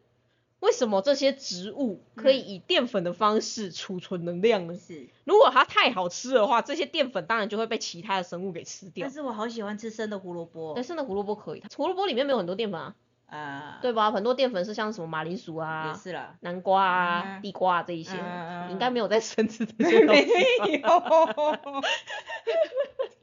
[0.62, 4.78] 为什么这些植物可以以淀粉的方式储存能量呢？
[4.78, 5.10] 是。
[5.26, 9.12] 如果它太好吃的话，这些淀粉当然就会被其他的生物给吃掉但。
[9.12, 10.84] 是我好喜欢吃生的胡萝卜但。
[10.86, 12.96] 生的，胡萝卜可以，胡萝卜里面没有很多淀粉啊，
[13.32, 14.12] 啊，对吧？
[14.12, 16.36] 很多淀粉是像什么马铃薯也啊、是啦。
[16.42, 20.92] 南瓜啊、嗯地瓜啊这一些，嗯嗯嗯你应该没有在生吃这些东西吧。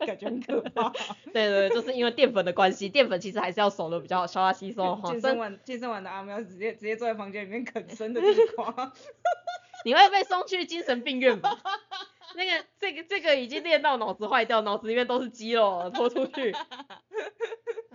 [0.00, 0.88] 有，感觉很可怕。
[1.32, 8.92] 对对对，就是因为淀粉的关系，淀粉其实还是要熟的比较好消化吸收健身完健身完的阿喵直接直接坐在房间里面啃生的地瓜。
[9.84, 11.56] 你会被送去精神病院吧？
[12.36, 16.54] 那个这个这个已经练到脑子坏掉，脑子里面都是肌肉了，拖出去。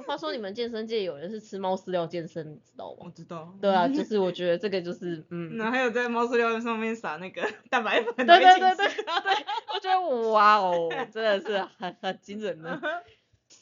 [0.06, 3.06] 话说你们健身界有人是吃猫饲料健身，你知道吗？
[3.06, 3.54] 我知道。
[3.62, 8.14] 对啊，就是我觉得这个就是嗯，然后还有在猫饲料上面撒那个 蛋白粉。
[8.28, 12.80] 对对对对对，我觉得哇哦，真的是很很惊人的。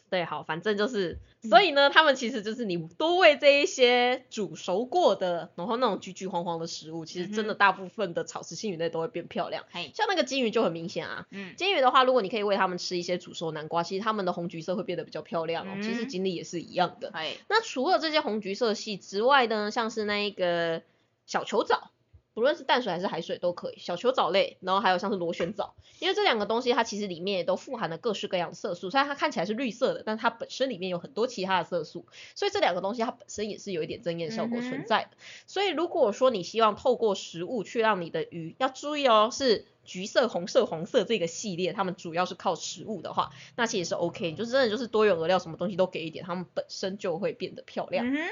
[0.10, 9.64] 对，好，反正就是，所以呢，他们其实就是你多喂这一些煮熟过的，然后那种橘橘黄黄的食物，其实真的大部分的草食性鱼类都会变漂亮。
[9.72, 15.78] 嘿，像那个金鱼就很明显啊，嗯，金鱼的话，如果你可以喂它们吃一些煮熟南瓜，其实它们的红橘色会变得比较漂亮哦。
[15.82, 17.12] 其实嗯锦鲤也是一样的。
[17.14, 20.84] 嘿，那除了这些红橘色系之外呢，像是那一个
[21.26, 21.90] 小球藻，
[22.34, 35.18] 不论是淡水还是海水都可以，小球藻类，然后还有像是螺旋藻，因为这两个东西它其实里面也都富含了各式各样的色素，虽然它看起来是绿色的，但它本身里面有很多其他的色素，所以这两个东西它本身也是有一点增艳效果存在的。
[35.48, 39.66] 所以如果说你希望透过食物去让你的鱼，要注意哦，是。
[39.84, 48.06] 橘色、红色、黄色这个系列，它们主要是靠食物的话，那其实是 OK，就是真的就是多元饵料，什么东西都给一点，它们本身就会变得漂亮。
[48.08, 48.30] 嗯哼，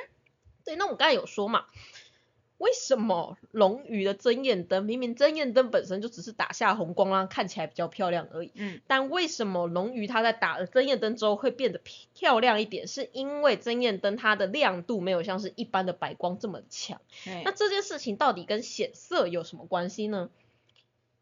[0.64, 1.66] 对，那我刚才有说嘛，
[2.60, 11.80] 为什么龙鱼的针焰灯明明针焰灯本身就只是打下红光，让它看起来比较漂亮而已，嗯，但为什么龙鱼它在打了针焰灯之后会变得
[12.14, 12.86] 漂亮一点？
[12.86, 17.00] 是因为针焰灯它的亮度没有像是一般的白光这么强。
[17.24, 20.30] 嘿那这件事情到底跟显色有什么关系呢？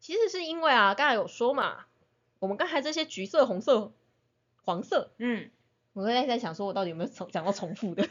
[0.00, 1.86] 其实是因为啊，刚才有说嘛，
[2.40, 3.92] 我们刚才这些橘色、红色、
[4.64, 5.50] 黄色，嗯，
[5.92, 8.08] 我刚才在想说我到底有没有重讲到重复的。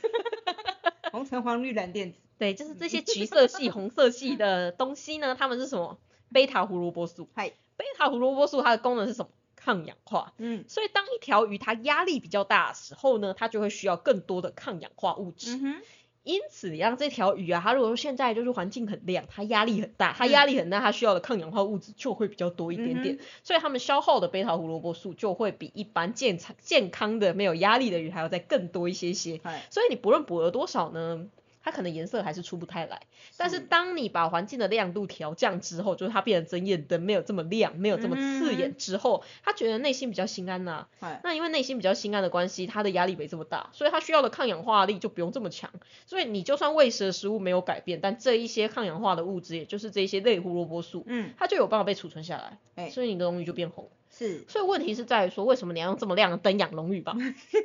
[1.11, 2.19] 红橙黄绿蓝靛紫。
[2.37, 5.97] 对，就是这些橘色系、 红色系的东西呢，它们是什么？
[6.31, 7.27] 贝塔胡萝卜素。
[7.33, 9.29] 嗨，贝塔胡萝卜素它的功能是什么？
[9.55, 10.33] 抗氧化。
[10.37, 15.55] 嗯所以当一条鱼它压力比较大的时候呢，它就会需要更多的抗氧化物质。
[15.55, 15.75] 嗯哼，
[16.23, 29.41] 因此，你让这条鱼啊，它如果说现在就是环境很亮，它压力很大，它压力很大，它需要的抗氧化物质就会比较多一点点，嗯所以它们消耗的贝塔胡萝卜素就会比一般健康健康的没有压力的鱼还要再更多一些些。
[29.43, 31.25] 嗨，所以你不论补了多少呢，
[31.67, 33.01] 它可能颜色还是出不太来。
[33.35, 45.69] 但是当你把环境的亮度调降之后，就是它变成针焰灯，没有这么亮，没有这么刺眼之后，它觉得内心比较心安呐、嗨，那因为内心比较心安的关系，它的压力没这么大，所以它需要的抗氧化力就不用这么强。
[46.05, 53.89] 所以你就算喂食的食物没有改变，但这一些抗氧化的物质，也就是这一些类胡萝卜素，嗯，它就有办法被储存下来，哎，所以你的龙鱼就变红。
[54.17, 57.15] 是，所以问题是在于说，为什么你要用这么亮的灯养龙鱼吧？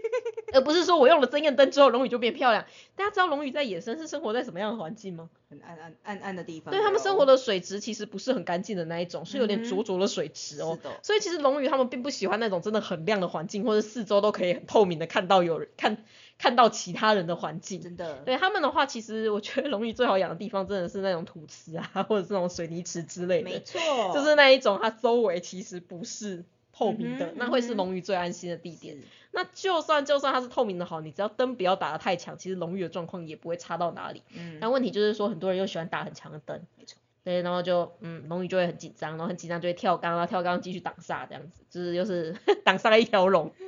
[0.52, 2.66] 而不是说我用了增艳灯之后，龙鱼就变漂亮。
[2.94, 5.30] 大家知道龙鱼在野生是生活在什么样的环境吗？
[5.48, 6.72] 很暗暗暗暗的地方。
[6.72, 10.78] 对，它们生活的水质其实不是很干净的那一种，是有点嗯浊浊的水质哦。
[11.02, 16.04] 所以其实龙鱼它们并不喜欢那种真的很亮的环境，或者四周都可以很透明的看到有人看
[16.42, 17.81] 看到其他人的环境。
[17.81, 23.50] 真的，对他们的话，其实我觉得龙鱼最好养的地方真的是那种土池啊，或者是那种水泥池之类的。
[23.50, 23.78] 没错，
[24.12, 28.96] 就是那一种，它周围其实不是透明的，嗯那会是龙鱼最安心的地点。
[28.96, 34.22] 是那就算就算它是透明的好，你只要灯不要打得太强，其实龙鱼的状况也不会差到哪里。
[34.35, 36.98] 嗯，但问题就是说，很多人又喜欢打很强的灯，没错。
[37.24, 43.52] 对，然后就嗯，龙鱼就会很紧张，然后很紧张就会跳缸，然后跳缸继续挡煞这样子，就是又是 挡煞了一条龙。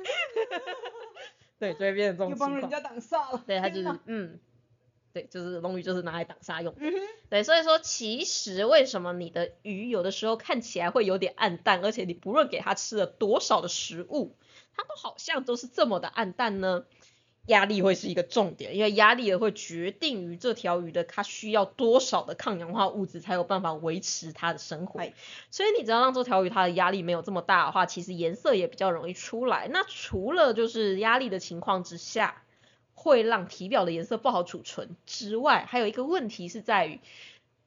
[1.65, 2.51] 对，就会变成这种又情况。
[2.51, 3.43] 帮人家挡煞了。
[3.47, 4.39] 对，他就是嗯，
[5.13, 6.79] 对，就是龙鱼就是拿来挡煞用的。
[6.81, 6.93] 嗯，
[7.29, 14.35] 对，所以说其实为什么你的鱼有的时候看起来会有点暗淡，而且你不论给它吃了多少的食物，
[14.75, 16.85] 它都好像都是这么的暗淡呢？
[17.47, 24.99] 压力会是一个重点，因为压力也会决定于这条鱼的它需要多少的抗氧化物质才有办法维持它的生活。
[25.51, 29.67] 所以你只要让这条鱼它的压力没有这么大的话，其实颜色也比较容易出来。
[29.71, 32.41] 那除了就是压力的情况之下，
[32.93, 36.99] 会让体表的颜色不好储存之外，还有一个问题是在于，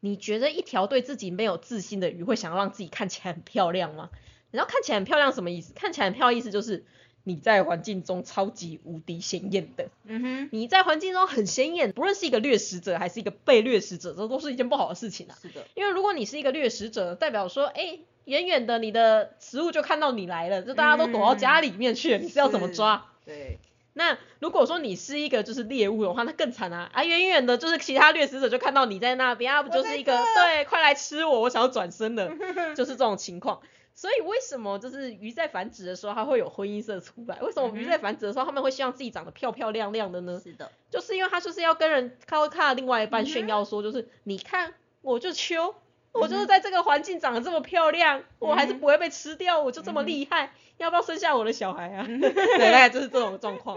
[0.01, 4.11] 你觉得一条对自己没有自信的鱼会想要让自己看起来很漂亮吗？
[4.51, 5.73] 你知道看起来很漂亮什么意思？
[5.75, 6.85] 看起来很漂亮意思就是
[7.25, 15.37] 你在环境中超级无敌显眼的，嗯哼，你在环境中很显眼，不论是一个掠食者还是一个被掠食者，这都是一件不好的事情啊。
[15.43, 23.07] 是的，因为如果你是一个掠食者，代表说，哎，远远的你的食物就看到你来了，就大家都躲到家里面去了，你是要怎么抓？
[23.27, 23.59] 对，
[23.93, 26.89] 那如果说你是一个就是猎物的话，那更惨啊！
[26.95, 32.31] 啊，远远的就是其他掠食者就看到你在那边，啊，不就是一个对，快来吃我，我想要转身的，
[32.75, 33.61] 就是这种情况。
[33.99, 37.37] 所以为什么就是鱼在繁殖的时候它会有婚姻色出来？
[37.41, 40.41] 为什么鱼在繁殖的时候它们会希望自己长得漂漂亮亮的呢？
[40.41, 45.75] 是的，就是因为它就是要跟人看看另外一半炫耀说，就是你看我就秋，
[46.13, 52.07] 我就是在这个环境长得这么漂亮，我还是不会被吃掉，我就这么厉害，要不要生下我的小孩啊？
[52.07, 53.77] 对，大概就是这种状况。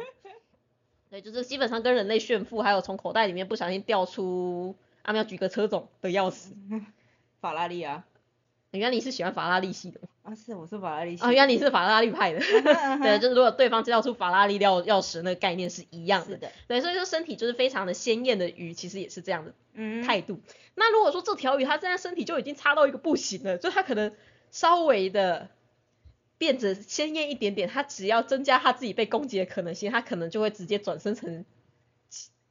[1.10, 6.52] 对，就是基本上跟人类炫富，还有从口袋里面不小心掉出阿喵举个车种的钥匙。
[7.40, 8.06] 法拉利啊，
[8.80, 10.08] 原来你是喜欢法拉利系的吗？
[10.24, 12.40] 啊是，我是法拉利系啊，原来你是法拉利派的。
[13.04, 16.28] 对，就是如果对方知道出法拉利钥钥匙，那个概念是一样的。
[16.28, 20.40] 是的，对，所以说身体就是非常的鲜艳的鱼，其实也是这样的嗯，态度。
[20.76, 24.14] 那如果说这条鱼它现在身体就已经差到一个不行了，就它可能
[24.52, 25.50] 稍微的
[26.38, 31.44] 变得鲜艳一点点，它只要增加它自己被攻击的可能性，它可能就会直接转生成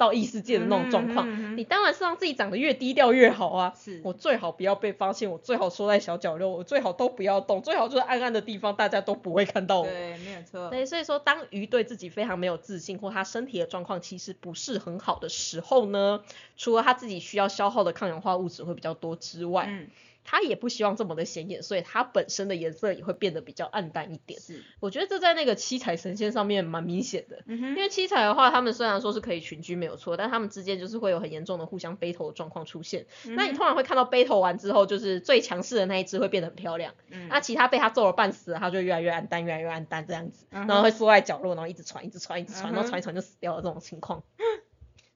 [0.01, 1.29] 到异世界的那种状况。
[1.29, 3.75] 嗯哼嗯你当然是让自己长得越低调越好啊。
[3.79, 9.85] 是我最好不要被发现，我最好缩在小角落，我最好都不要动，最好就是暗暗的地方，大家都不会看到我。
[9.87, 16.23] 对，没有错，对，所以说当鱼对自己非常没有自信，或它身体的状况其实不是很好的时候呢，
[16.57, 19.89] 除了它自己需要消耗的抗氧化物质会比较多之外，嗯，
[20.25, 24.41] 它也不希望这么的显眼，所以它本身的颜色也会变得比较暗淡一点。
[24.41, 27.43] 是，我觉得这在那个七彩神仙上面蛮明显的。
[27.47, 33.07] 因为七彩的话，他们虽然说是可以群居没有错，但他们之间就是会有很严重的互相 battle 的状况出现。
[33.25, 44.23] 那你通常会看到 battle 完之后，就是最强势的那一只会变得很漂亮，嗯那其他被他揍了半死了，它就越来越暗淡，越来越暗淡这样子，嗯然后会缩在角落，然后一直传，一直传，一直传，嗯然后传一传就死掉了这种情况。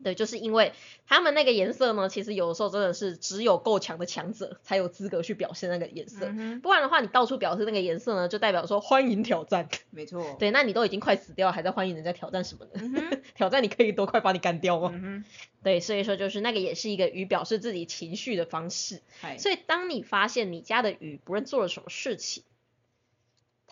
[0.05, 0.73] 对，就是因为
[1.07, 9.69] 他们那个颜色呢，其实有的时候真的是只有够强的强者才有资格去表现那个颜色，嗯不然的话，你到处表示那个颜色呢，就代表说欢迎挑战。
[9.91, 12.71] 没错，对，那你都已经快死掉了，还在欢迎人家挑战什么呢？
[12.75, 14.93] 嗯， 挑战你可以多快把你干掉吗？
[14.95, 15.25] 嗯，
[15.63, 19.01] 对，所以说就是那个也是一个鱼表示自己情绪的方式。
[19.39, 22.45] 所以当你发现你家的鱼不论做了什么事情，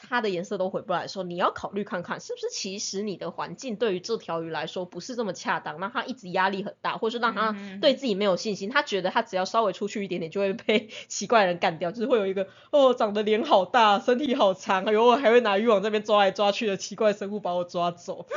[0.09, 18.27] 它的颜色都回不来的时候，你要考虑看看是不是其实你的环境对于这条鱼来说不是这么恰当，让它一直压力很大，或是让它对自己没有信心，它觉得它只要稍微出去一点点就会被 奇怪的人干掉，就是会有一个哦长得脸好大，身体好长，哎呦还会拿渔网这边抓来抓去的奇怪生物把我抓走。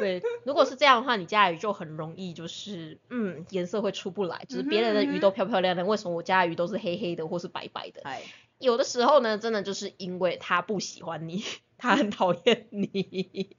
[0.00, 8.00] 对，如果是这样的话，你家的鱼就很容易就是，嗯，颜色会出不来，就是别人的鱼都漂漂亮亮，为什么我家的鱼都是黑黑的或是白白的？
[8.02, 8.20] 嗨，
[8.64, 11.44] 有的时候呢，真的就是因为他不喜欢你，
[11.78, 13.56] 他很讨厌你。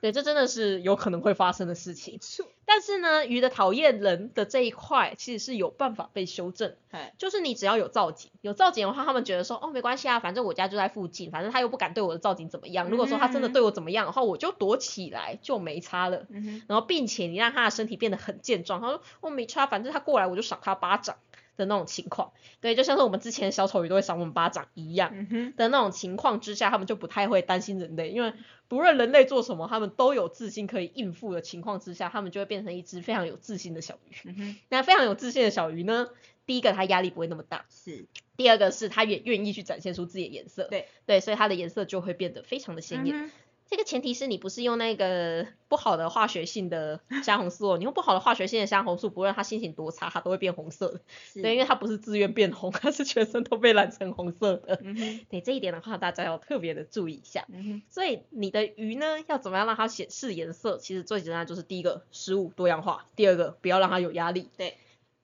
[0.00, 2.20] 对，这真的是有可能会发生的事情。
[2.66, 12.90] 但是呢，鱼的讨厌人的这一块其实是有办法被修正，嗨，就是你只要有造景，有造景的话，他们觉得说，哦，没关系啊，反正我家就在附近，反正他又不敢对我的造景怎么样。
[12.90, 16.26] 如果说他真的对我怎么样的话，我就躲起来就没差了。
[16.28, 21.16] 嗯，然后并且你让他的身体变得很健壮，他说我没差，反正他过来我就赏他巴掌
[21.58, 28.32] 的那种情况，对，就像是我们之前小丑鱼都会赏我们巴掌一样的那种情况之下，他们就不太会担心人类，因为
[28.68, 34.14] 不论人类做什么，他们都有自信可以应付的情况之下，他们就会变成一只非常有自信的小鱼。
[34.24, 36.08] 嗯，那非常有自信的小鱼呢，
[36.46, 43.30] 第一个它压力不会那么大，是，第二个是它也愿意去展现出自己的颜色，对对，所以它的颜色就会变得非常的鲜艳。
[43.70, 51.00] 这个前提是你不是用那个不好的化学性的虾红素哦，你用不好的化学性的虾红素，不论它心情多差，它都会变红色的。
[51.34, 54.80] 对，因为它不是自愿变红，它是全身都被染成红色的。
[54.82, 57.44] 嗯，对这一点的话，大家要特别的注意一下。
[57.48, 60.78] 嗯，所以你的鱼呢，要怎么样让它显示颜色？
[60.78, 64.48] 其实最简单就是第一个，食物多样化；第二个，不要让它有压力。
[64.56, 64.78] 对，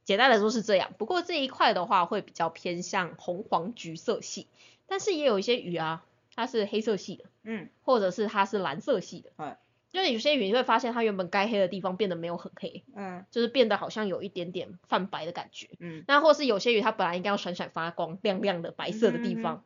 [0.04, 0.92] 简单来说是这样。
[0.98, 4.48] 不过这一块的话，会比较偏向红黄橘色系，
[4.86, 6.04] 但是也有一些鱼啊，
[6.34, 9.30] 它是黑色系的，嗯，或者是它是蓝色系的。
[9.36, 9.58] 哎，
[9.90, 15.68] 就是有些鱼你会发现它原本该黑的地方变得没有很黑，嗯就是变得好像有一点点泛白的感觉。
[15.78, 19.64] 嗯那或是有些鱼它本来应该要闪闪发光、亮亮的白色的地方，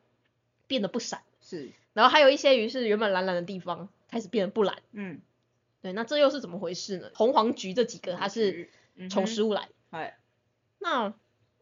[0.67, 1.23] 变得不闪。
[1.41, 4.83] 是，然后还有一些鱼是原本蓝蓝的地方开始变得不蓝。
[4.93, 5.21] 嗯，
[5.81, 7.11] 对，那这又是怎么回事呢？
[7.15, 8.69] 红黄橘这几个它是
[9.09, 10.19] 从食物来的，哎，
[10.79, 11.15] 那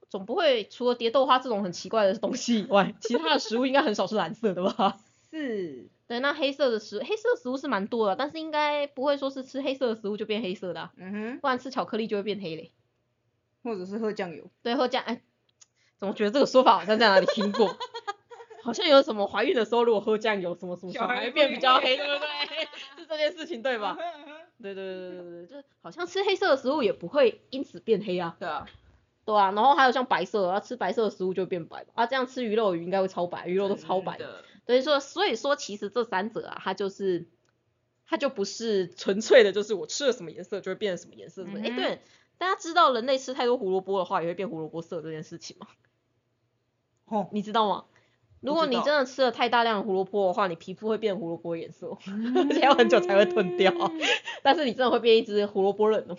[0.08, 4.98] 总不会除了蝶豆花这种很奇怪的东西以外，其他的食物应该很少是蓝色的吧？
[5.30, 12.72] 是，对，那黑色的食黑色的食物是蛮多的，但是应该不会说是吃黑色的食物就变黑色的、啊，嗯哼，不然吃巧克力就会变黑嘞。
[13.62, 15.20] 或者是喝酱油，对，喝酱哎，
[15.98, 17.76] 怎么觉得这个说法好像在哪里听过？
[18.62, 22.28] 好像有什么怀孕的时候如果喝酱油，什么什么小孩变比较黑，对不对？
[23.02, 23.96] 是这件事情对吧？
[24.62, 28.36] 对对对对对对，就是好像吃黑色的食物也不会因此变黑啊。
[28.38, 28.66] 对啊，
[29.26, 34.16] 对啊，然后还有像白色，要吃白色的食物就会变白啊，这样吃鱼肉的鱼应该会超白，鱼肉都超白。
[34.16, 37.26] 的，所以说，所以说其实这三者啊，它就是，
[38.06, 41.44] 它就不是纯粹的，就是我吃了什么颜色就会变成什么颜色。
[41.44, 42.00] 哎、对，
[42.38, 45.66] 大家知道人类吃太多胡萝卜的话，也会变胡萝卜色这件事情吗？
[47.06, 47.84] 哦，你知道吗？
[48.40, 51.98] 如果你真的吃了太大量的胡萝卜的话，你皮肤会变胡萝卜颜色哦，
[52.48, 53.72] 而且要很久才会褪掉。
[54.44, 56.16] 但是你真的会变一只胡萝卜人哦。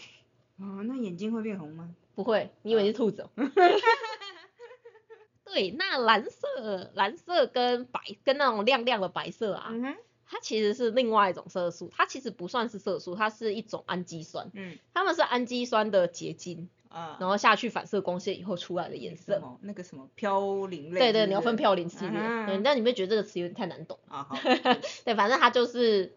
[0.60, 1.90] 哦，那眼睛会变红吗？
[2.18, 3.30] 不会，你以为是兔子、哦？
[5.46, 9.96] 对，那蓝色、蓝色跟白跟那种亮亮的白色啊，嗯，
[10.26, 19.40] 它其实是另外一种色素，它其实不算是色素，它是一种氨基酸，嗯它们是氨基酸的结晶，啊，然后下去反射光线以后出来的颜什色。
[19.40, 24.00] 么那个什么嘌呤类，对对，是不是你要分嘌呤系列，嗯对，但你会觉得这个词有点太难懂。
[24.10, 24.36] 啊好，
[25.06, 26.14] 对，反正它就是，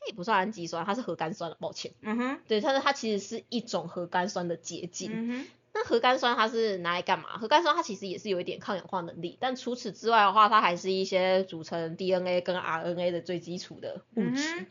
[0.00, 1.92] 它也不算氨基酸，它是核苷酸了，抱歉。
[2.00, 5.10] 嗯哼，对，但是它其实是一种核苷酸的结晶。
[5.12, 7.38] 嗯哼，那核苷酸它是拿来干嘛？
[7.38, 14.30] 核苷酸它其实也是有一点抗氧化能力，但除此之外的话，它还是一些组成 DNA 跟 RNA 的最基础的物质。
[14.30, 14.66] 嗯哼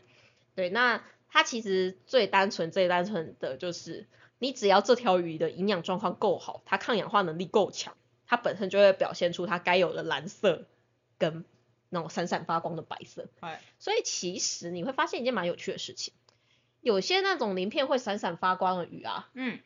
[0.54, 4.06] 对，那它其实最单纯、最单纯的就是，
[4.38, 7.94] 你只要这条鱼的营养状况够好，它抗氧化能力够强，
[8.26, 10.64] 它本身就会表现出它该有的蓝色
[11.18, 11.44] 跟
[11.90, 13.28] 那种闪闪发光的白色。
[13.40, 16.12] 哎，所以其实你会发现一件蛮有趣的事情，
[16.80, 19.58] 有些那种鳞片会闪闪发光的鱼啊，嗯，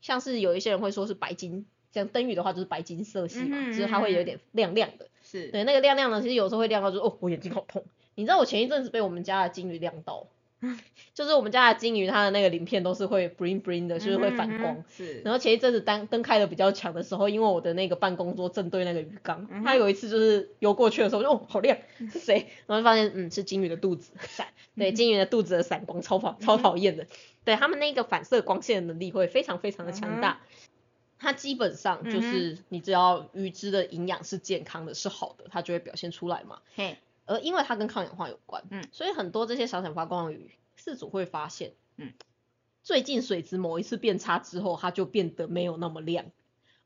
[0.00, 5.08] 像是有一些人会说是白金，像灯鱼的话就是白金色系嘛，就是它会有点亮亮的。
[5.22, 7.84] 是，对，那个亮亮的，其实有时候会亮到就是哦，我眼睛好痛。
[8.14, 10.26] 你知道我前一阵子被我们家的金鱼亮到，
[11.14, 14.76] 就是我们家的金鱼它的那个鳞片都是会 bling bling 的，就是会反光。
[14.76, 21.76] 嗯，是，然后前一阵子灯灯开的比较强的时候，因为我的那个办公桌正对那个鱼缸，嗯它有一次就是游过去的时候，就哦好亮，
[22.12, 22.46] 是谁？
[22.66, 24.46] 然后就发现嗯是金鱼的肚子闪，
[24.76, 27.06] 对，金鱼的肚子的闪光超讨超讨厌的，
[27.44, 30.40] 对它们那个反射光线的能力会非常非常的强大。
[31.22, 36.60] 它基本上就嗯是你只要鱼汁的营养是健康的，是好的，它就会表现出来嘛。
[36.74, 36.96] 嘿，
[37.30, 42.12] 而因为它跟抗氧化有关，嗯所以很多这些闪闪发光的鱼，饲主会发现，嗯，
[42.82, 46.26] 最近水质某一次变差之后，它就变得没有那么亮，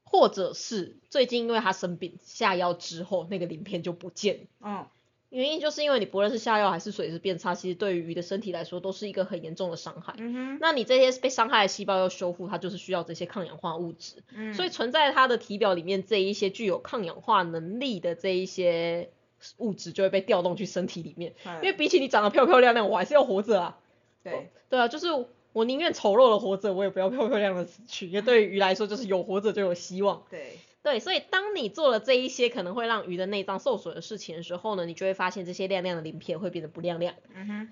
[0.02, 4.46] 或者是最近因为它生病下药之后，那个鳞片就不见了。
[4.60, 4.86] 嗯，
[5.30, 10.14] 原因就是因为你不论是下药还是水质变差，其实对于鱼的身体来说都是一个很严重的伤害。
[10.18, 14.22] 嗯哼，那你这些被伤害的细胞要修复，它就是需要这些抗氧化物质。
[14.32, 19.10] 嗯，所以存在它的体表里面这一些具有抗氧化能力的这一些
[19.58, 23.78] 物质就会被调动去身体里面，因因为比起你长得漂漂亮亮，我还是要活着啊。
[24.22, 25.06] 对，对啊，就是
[25.52, 30.24] 我宁愿丑陋的活着，我也不要漂漂亮亮的死去，因 为对于鱼来说，就是有活着就有希望。
[30.30, 37.14] 对，对，所以当你做了这一些可能会让鱼的内脏受损的事情的时候呢，你就会发现这些亮亮的鳞片会变得不亮亮。
[37.34, 37.68] 嗯哼，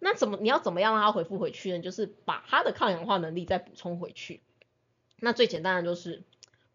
[0.00, 1.78] 那怎么你要怎么样让它恢复回去呢？
[1.78, 4.40] 就是把它的抗氧化能力再补充回去。
[5.20, 6.24] 那最简单的就是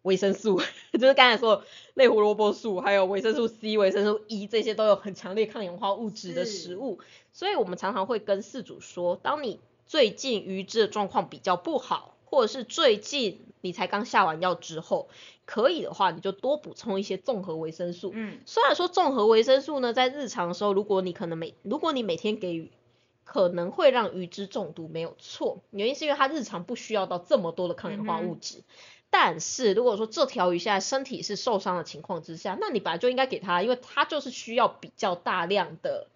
[0.08, 0.58] 维生素，
[0.94, 6.98] 就是刚才说的类胡萝卜素，还有维生素 C、维生素 E 这些都有很强烈抗氧化物质的食物。
[7.34, 15.08] 所以我们常常会跟饲主说，当你最近鱼只的状况比较不好，或者是最近你才刚下完药之后，
[15.44, 18.10] 可以的话你就多补充一些综合维生素。
[18.14, 22.72] 嗯，虽然说综合维生素呢，在日常的时候，如果你可能每如果你每天给予，
[23.24, 25.60] 可能会让鱼只中毒，没有错。
[25.70, 28.62] 原因是因为它日常不需要到这么多的抗氧化物质。
[29.10, 36.06] 但是如果说这条鱼现在身体是受伤的情况之下，那你本来就应该给它，因为它就是需要比较大量的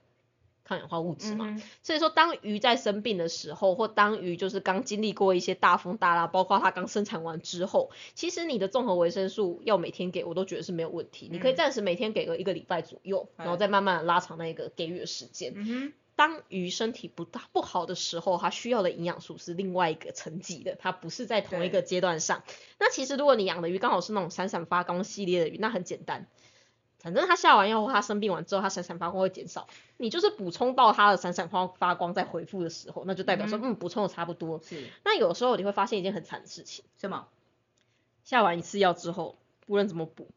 [0.65, 1.47] 抗氧化物质嘛。
[1.49, 11.29] 嗯所以说，当鱼在生病的时候，或当鱼就是刚经历过一些大风大浪，包括它刚生产完之后，其实你的综合维生素要每天给，我都觉得是没有问题。
[11.33, 15.93] 你可以嗯暂时每天给个一个礼拜左右，然后哎再慢慢的拉长那个给予的时间。
[16.23, 22.45] 当鱼身体不大不好的时候，它需要的营养素是另外一个层级的，它不是在同一个阶段上。
[22.79, 26.29] 那其实如果你养的鱼刚好是那种闪闪发光系列的鱼，那很简单，
[27.01, 29.67] 反正它下完药或它生病完之后，它闪闪发光会减少。
[29.97, 34.61] 你就是补充到它的闪闪发发光在回复的时候，那就代表说，嗯，补充的差不多。
[34.63, 37.27] 是那有时候你会发现一件很惨的事情，什么？
[38.23, 40.29] 下完一次药之后，无论怎么补，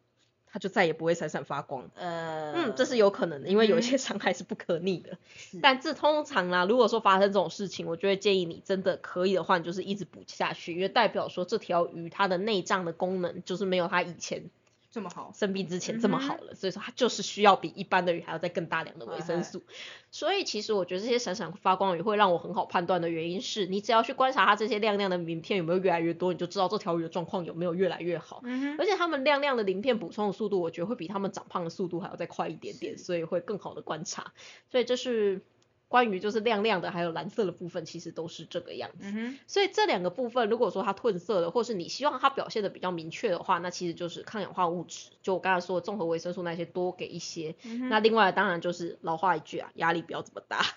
[0.55, 1.85] 它就再也不会闪闪发光。
[1.95, 5.17] 呃，嗯，这是有可能的，因为有一些伤害是不可逆的。
[5.35, 14.49] 是但这通常啦，如果说发生这种事情，我就会建议你真的可以的话，你就是一直补下去，因为代表说这条鱼它的内脏的功能就是没有它以前
[14.95, 15.33] 这么好。
[15.35, 19.61] 生病之前这么好了，所以说它就是需要比一般的鱼还要再更大量的维生素。
[20.09, 28.39] 所以其实我觉得这些闪闪发光的鱼会让我很好判断的原因是，你只要去观察它这些亮亮的鳞片有没有越来越多，你就知道这条鱼的状况有没有越来越好。
[28.45, 34.31] 嗯，而且它们亮亮的鳞片补充的速度，我觉得会比它们长胖的速度还要再快一点点，所以会更好的观察。
[34.71, 35.41] 所以这是
[35.87, 38.97] 关于就是亮亮的还有蓝色的部分，其实都是这个样子。
[39.01, 47.55] 嗯，所以这两个部分，如果说它褪色了，或是你希望它表现的比较明确的话，那其实就是抗氧化物质，就我刚才说的综合维生素那些多给一些。
[47.63, 50.65] 嗯那另外当然就是老话一句啊，压力不要这么大。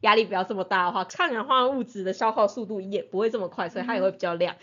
[0.00, 4.56] 压力不要这么大的话，抗氧化物质的消耗速度也不会这么快，所以它也会比较亮。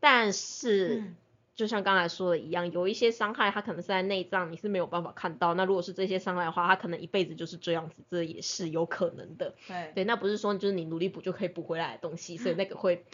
[0.00, 1.16] 但是，嗯
[1.56, 5.54] 就像刚才说的一样，有一些伤害它可能是在内脏，你是没有办法看到。
[5.54, 9.54] 那如果是这些伤害的话，它可能一辈子就是这样子，这也是有可能的。
[9.66, 13.04] 对，对，那不是说就是你努力补就可以补回来的东西，所以 那个会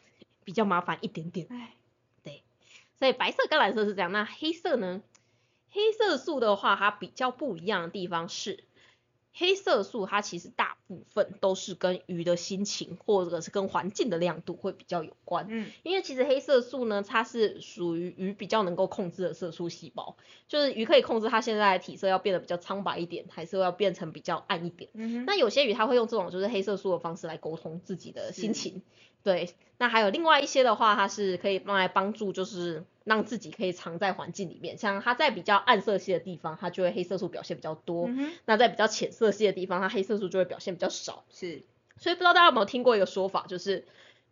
[0.45, 1.47] 比较麻烦一点点。
[1.51, 1.75] 哎，
[2.99, 5.03] 所以白色跟蓝色是这样，那黑色呢？
[5.71, 8.65] 黑色素的话，它比较不一样的地方是，
[9.39, 15.47] 黑色素它其实大部分都是跟鱼的心情或者是跟环境的亮度会比较有关。
[15.51, 20.17] 嗯，因为其实黑色素呢，它是属于鱼比较能够控制的色素细胞，
[20.49, 24.89] 就是鱼可以控制它现在的体色要变得比较苍白一点，还是要变成比较暗一点。
[24.95, 28.83] 嗯哼，那有些鱼它会用这种就是黑色素的方式来沟通自己的心情，
[29.27, 29.55] 对。
[29.79, 34.79] 那还有另外一些的话，它是可以用来帮助，就是让自己可以藏在环境里面。
[34.79, 41.25] 像它在比较暗色系的地方，它就会黑色素表现比较多；嗯，那在比较浅色系的地方，它黑色素就会表现比较少。
[41.31, 41.63] 是，
[41.99, 43.85] 所以不知道大家有没有听过一个说法，就是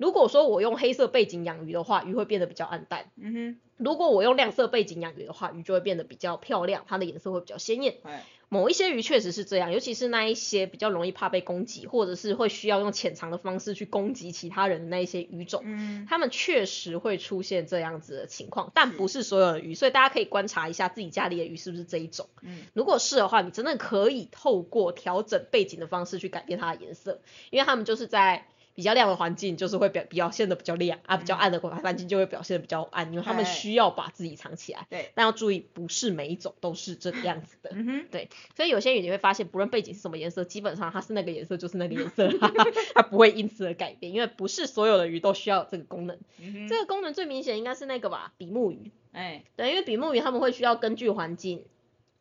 [0.05, 7.97] 如果说我用黑色背景养鱼的话，鱼会变得比较暗淡；嗯如果我用亮色背景养鱼的话，鱼就会变得比较漂亮，它的颜色会比较鲜艳。
[8.03, 22.29] 哎，某一些鱼确实是这样，尤其是那一些比较容易怕被攻击，或者是会需要用潜藏的方式去攻击其他人的那一些鱼种，嗯，它们确实会出现这样子的情况，但不是所有的鱼，所以大家可以观察一下自己家里的鱼是不是这一种。
[22.43, 34.87] 嗯，如果是的话，你真的可以透过调整背景的方式去改变它的颜色，因为它们就是在比较亮的环境，就是会表表现的比较亮啊，比较暗的环境就会表现的比较暗，因为它们哎需要把自己藏起来。
[34.91, 37.71] 对，但要注意，不是每一种都是这个样子的。
[37.73, 42.29] 嗯哼，对，所以有些鱼你会发现，不论背景是什么颜色，基本上它是那个颜色就是那个颜色，
[42.95, 46.19] 它不会因此而改变，因为不是所有的鱼都需要这个功能。
[46.39, 48.91] 嗯，这个功能最明显应该是那个吧，比目鱼。
[49.13, 51.65] 哎，对，因为比目鱼他们会需要根据环境，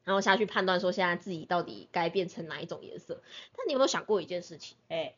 [0.04, 3.24] 然后下去判断说现在自己到底该变成哪一种颜色。
[3.58, 4.78] 但你有没有想过一件事情？
[4.90, 5.16] 哎，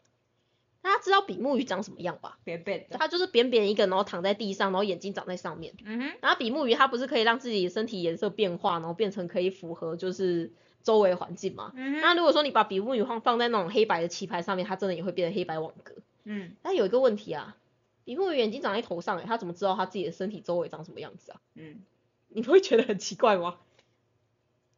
[0.85, 2.37] 大家知道比目鱼长什么样吧？
[2.43, 5.73] 扁扁的，它就是扁扁一个，然后躺在地上，然后眼睛长在上面。
[5.83, 11.73] 嗯哼，然后比目鱼它不是可以让自己的身体颜色变化，然后变成可以符合就是周围环境嘛？
[11.75, 15.95] 嗯哼，那如果说你把比目鱼放放在那种黑白的棋盘上面，它真的也会变成黑白网格。
[16.23, 17.57] 嗯，但有一个问题啊，
[18.03, 21.41] 比目鱼眼睛长在头上，诶，它怎么知道它自己的身体周围长什么样子啊？
[21.55, 21.81] 嗯，
[22.27, 23.57] 你不会觉得很奇怪吗？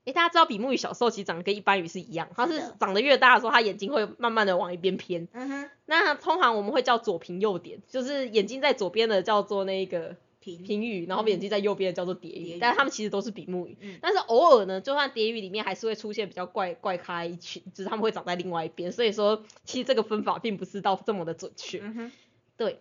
[0.07, 5.27] 诶，大家知道比目鱼小时候其实长得跟一般鱼是一样，它是长得越大的时候，它眼睛会慢慢的往一边偏。
[5.33, 13.75] 嗯哼，那通常我们会叫左平右点，就是眼睛在左边的叫做那个平，平鱼，然后眼睛在右边的叫做蝶鱼，但是它们其实都是比目鱼。
[13.81, 21.79] 嗯，但是偶尔呢，就算蝶鱼里面还是会出现比较怪怪咖一群，只是它们会长在另外一边，所以说其实这个分法并不是到这么的准确。
[21.83, 22.11] 嗯哼，
[22.55, 22.79] 对，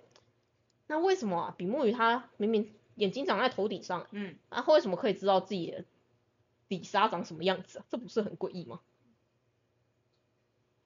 [0.87, 1.55] 那为什么啊？
[1.59, 5.85] 比目鱼它明明眼睛长在头顶上，嗯，然后为什么可以知道自己的
[6.68, 7.84] 底沙长什么样子啊？
[7.88, 8.80] 这不是很诡异吗？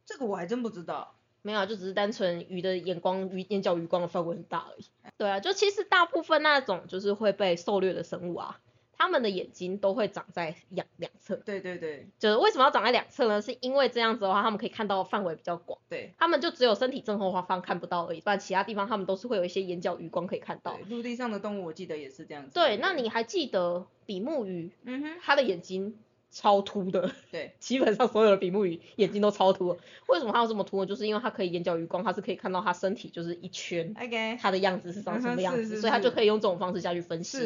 [0.06, 4.86] 这个我还真不知道，没有啊，就只是单纯鱼的眼光、鱼眼角余光的范围很大而已。
[5.16, 8.60] 对啊，就其实大部分那种就是会被狩猎的生物啊，
[9.00, 11.34] 它们的眼睛都会长在两两侧。
[11.36, 13.40] 对对对就是为什么要长在两侧呢？
[13.40, 20.78] 是因为这样子的话，他们可以看到范围比较广，对他们就只有身体正后方看不到而已，不然其他地方他们都是会有一些眼角余光可以看到。
[20.90, 25.96] 陆地上的动物我记得也是这样子，对，那你还记得比目鱼嗯哼，它的眼睛
[26.30, 29.76] 超凸的，对， 基本上所有的比目鱼眼睛都超凸。
[30.06, 30.86] 为什么它要这么凸呢？
[30.86, 37.38] 就是因为它可以眼角余光，它是可以看到它身体就是一圈，，OK，它的样子是长什么样子，嗯哼是是所以它就可以用这种方式下去分析。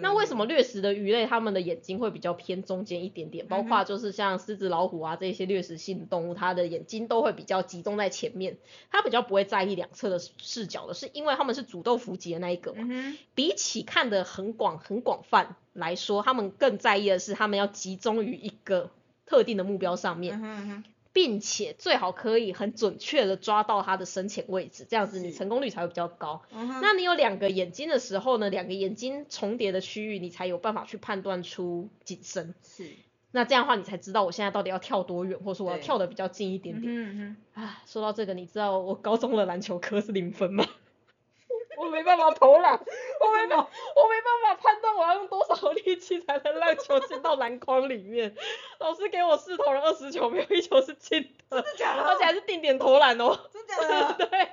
[0.00, 3.46] 那为什么掠食的鱼类它们的眼睛会比较偏中间一点点？
[3.46, 8.58] 包嗯括就是像狮子、老虎啊这些掠食性动物，它的眼睛都会比较集中在前面，
[8.90, 12.86] 它比较不会在意两侧的视角的，是因为它们是主动伏击的那一个嘛。
[12.88, 18.90] 嗯，比起看得很广很广泛来说，他们更在意的是他们要集中中于一个
[19.26, 26.42] 特定的目标上面，嗯哼嗯哼并且最好可以很准确的抓到它的深浅位置，这样子你成功率才会比较高。
[26.52, 32.54] 嗯那你有两个眼睛的时候呢，两个眼睛重叠的区域，你才有办法去判断出景深。
[32.62, 32.90] 是，
[33.30, 36.92] 那这样的话，你才知道我现在到底要跳多远，或者说我要跳的比较近一点点。
[36.92, 40.66] 嗯哼啊，说到这个，你知道我高中的篮球科是零分吗？
[41.76, 42.78] 我没办法投篮，
[43.20, 48.34] 我没办，我没办法判断我要用多少力气才能让球进到篮筐里面。
[48.78, 53.38] 老师给我试投了二十球，没有一球是进的，真的假的而且还是定点投篮哦。
[53.52, 53.76] 真假
[54.12, 54.14] 的？
[54.26, 54.48] 对，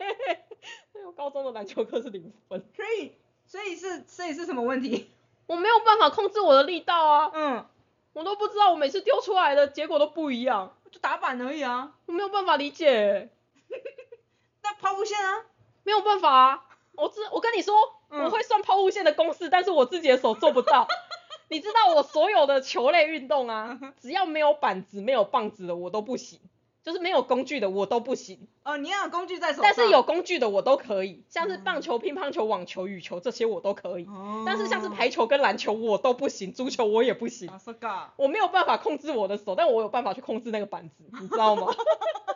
[0.92, 3.14] 所以我高中的篮球课是零分，所以
[3.46, 5.10] 所以是所以是什么问题？
[5.48, 7.66] 我没有办法控制我的力道啊，嗯，
[8.14, 11.94] 我都不知道我每次丢出来的结果都不一样，就打板而已啊。
[12.06, 13.30] 我没有办法理解。
[14.64, 15.46] 那抛物线啊？
[15.84, 16.66] 没有办法啊，
[17.02, 17.74] 我知我跟你说，
[18.10, 20.88] 嗯我会算抛物线的公式，但是我自己的手做不到。
[21.50, 26.40] 你知道我所有的球类运动嗯啊，只要没有板子、没有棒子的我都不行，
[26.84, 28.48] 就是没有工具的我都不行。
[28.64, 29.60] 哦，你要有工具在手。
[29.62, 34.06] 但是有工具的我都可以，像是嗯棒球、乒乓球、网球、羽球这些我都可以。
[34.06, 34.44] 哦。
[34.46, 37.50] 但是像是排球跟篮球我都不行，足球我也不行。
[37.50, 38.14] 啊。
[38.16, 41.68] 我没有办法控制我的手，但我有办法去控制那个板子，你知道吗？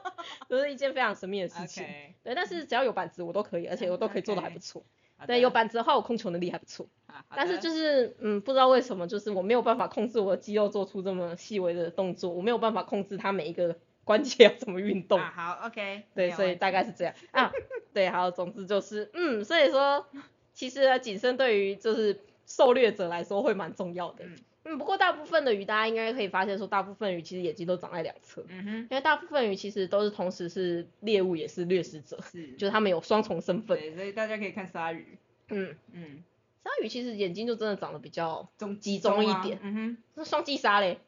[0.49, 1.85] 这是一件非常神秘的事情。
[2.23, 4.83] 对，但是只要有板子我都可以，而且我都可以做的还不错。
[5.25, 5.49] 对，有。
[5.49, 6.89] 板子的话，我控球能力还不错。
[7.33, 15.17] 但是就是是，嗯，不知道为什么，就是我没有办法控制我的肌肉做出这么细微的动作，我没有办法控制它每一个关节要怎么运动。
[15.19, 16.03] 啊，好，OK。
[16.13, 17.53] 对，所以大概是这样啊。
[17.93, 20.05] 对，好，总之就是，嗯，所以说，
[20.53, 24.25] 其实呢谨慎对于就是狩猎者来说会蛮重要的。
[24.25, 24.35] 嗯
[24.67, 32.53] 嗯，不过大部分的鱼，大家应该可以发现说，大部分鱼其实眼睛都长在两侧，嗯哼，因为大部分鱼其实都是同时是猎物也是掠食者，是。
[32.57, 33.77] 就是他们有双重身份。
[33.77, 35.17] 对，所以大家可以看鲨鱼。
[35.49, 36.23] 嗯，嗯。
[36.63, 39.97] 鲨鱼其实眼睛就真的长得比较中集中一啊点嗯哼。
[40.15, 40.99] 那双髻鲨嘞，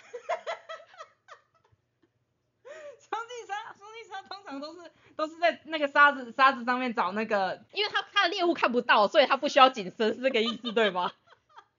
[2.98, 11.12] 双髻鲨，双髻鲨通常都是都是在那个沙子沙子上面找那个，因为它它的猎物看不到，所以它不需要紧身，是这个意思对吗？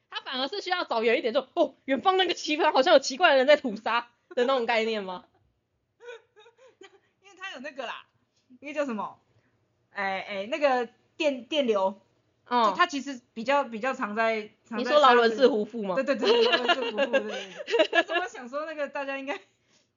[0.10, 5.26] 它反而是需要找远一点，就哦，远方那个地方好像有奇怪的人在屠杀的那种概念吗？
[7.24, 8.06] 因为他有那个啦，
[8.62, 9.20] 那个叫什么？
[9.92, 10.88] 哎哎，那个
[11.18, 12.00] 电电流，
[12.50, 14.50] 就哦，他其实比较比较常在。
[14.70, 15.48] 常你说劳伦斯？
[15.48, 16.04] 胡夫吗对？
[16.04, 17.90] 对对，劳伦斯夫妇，对对对。
[17.90, 19.40] 但是 我想说那个大家应该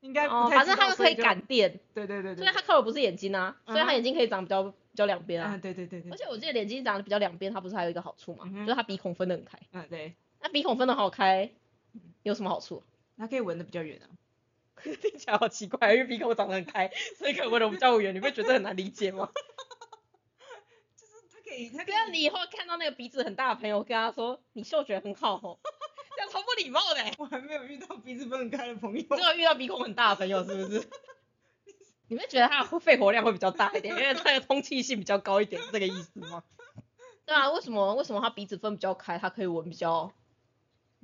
[0.01, 1.15] 应该哦，反正它可以。
[1.17, 2.45] 感电，对对对对。
[2.45, 5.61] 所以他靠的不是眼睛啊，所以它嗯眼睛可以长比较比较两边啊嗯，。
[5.61, 6.17] 对对对对而。
[6.17, 8.45] 且我记得眼睛长得比较两边，它不是还有一个好处吗？
[8.53, 9.59] 嗯就是它鼻孔分得很开。
[9.73, 11.51] 嗯对，那鼻孔分得好开，
[12.23, 12.83] 有什么好处？
[13.17, 14.07] 它可以闻得比较远啊。
[14.83, 19.29] 听起来好奇怪，因为鼻孔长得很开，所以可能闻得比较远，你会觉得很难理解吗？
[20.97, 21.93] 就是它可以，它可。
[22.11, 25.59] 你以后看到那个鼻子很大的朋友，跟他说你嗅觉很好哦，
[26.17, 27.15] 这样超不礼貌的欸。
[27.21, 29.03] 我还没有遇到鼻子分很开的朋友。
[29.17, 30.89] 只有遇到鼻孔很大的朋友，是不是？
[32.11, 36.43] 你们觉得它的肺活量会比较大一点， 因为它的通气性比较高一点，是这个意思吗？
[37.25, 40.13] 对啊，为什么为什么它鼻子分比较开，它可以闻比较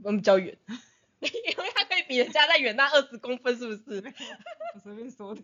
[0.02, 0.58] 闻比较远？
[1.20, 4.02] 因为它可以比人家再远那二十公分，是不是？
[4.74, 5.40] 我随便说的。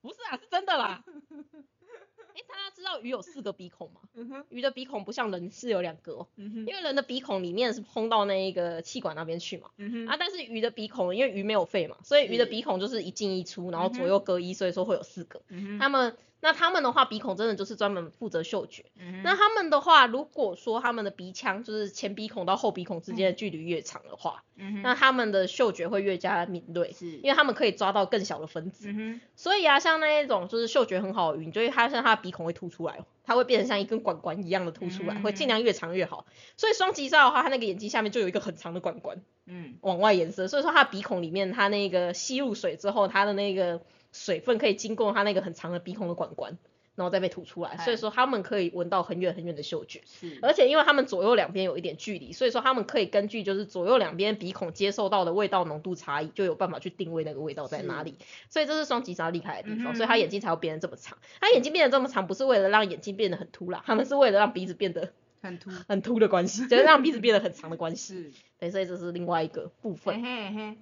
[0.00, 1.02] 不是啊，是真的啦。
[1.08, 4.00] 哎、大家知道鱼有四个鼻孔吗？
[4.14, 9.68] 嗯哼，鱼的鼻孔不像人是有两个哦，嗯哼，因为人的鼻孔里面是通到那一个气管那边去嘛。
[9.76, 15.42] 嗯哼，啊，但是鱼的鼻孔，因为鱼没有肺嘛，所以鱼的鼻孔就是一进一出，然后左右各一，所以说会有四个。
[15.78, 18.84] 他们那他们的话，鼻孔真的就是专门负责嗅觉。
[19.24, 24.44] 那他们的话，如果说他们的鼻腔就是前鼻孔到后鼻孔之间的距离越长的话，
[24.82, 28.92] 那他们的嗅觉会越加敏锐，是，因为他们可以抓到更小的分子。
[29.34, 36.26] 所以啊，像那一种就是嗅觉很好的鱼，你就会发现它的鼻孔会突出来哦，它会变成像一根管管一样的凸出来，会尽量越长越好。
[36.56, 43.80] 所以双极照的话，它那个眼睛下面就有一个很长的管管嗯，往外延伸，所以说它鼻孔里面，它那个吸入水之后，它的那个
[44.12, 46.58] 水分可以经过它那个很长的鼻孔的管管，
[46.96, 50.00] 然后再被吐出来，哎所以说他们可以闻到很远很远的嗅觉。
[50.06, 58.16] 是，而且因为他们左右两边有一点距离，所以说他们可以根据就是左右两边鼻孔接受到的味道浓度差异，就有办法去定位那个味道在哪里。
[58.48, 61.18] 所以这是双极鲨厉害的地方，嗯所以它眼睛才会变得这么长。
[61.40, 68.32] 它眼睛变得这么长，不是为了让眼睛变得很凸啦，他们是为了让鼻子变得很凸，很凸的关系，就是让鼻子变得很长的关系。
[68.58, 70.22] 所以这是另外一个部分。
[70.22, 70.76] 嘿嘿嘿，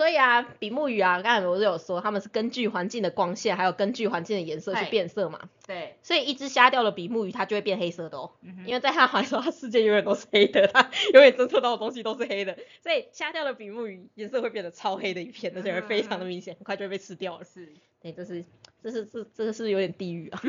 [0.00, 5.50] 所以啊，比目鱼啊，刚才我就有说，它们是根据环境的光线，还有根据环境的颜色去嗨变色嘛。
[5.66, 8.32] 对，所以一只瞎掉的比目鱼，它就会变黑色的哦。
[8.40, 17.44] 嗯，因为在它来说，它世界永远都是黑的，它永远侦测到的东西都是黑的，所以瞎掉的比目鱼颜色会变得超黑的一片，而且会非常的明显，很快就会被吃掉了。
[17.44, 17.70] 是，
[18.00, 18.42] 对，这是
[18.82, 20.40] 这是这这个是有点地狱啊。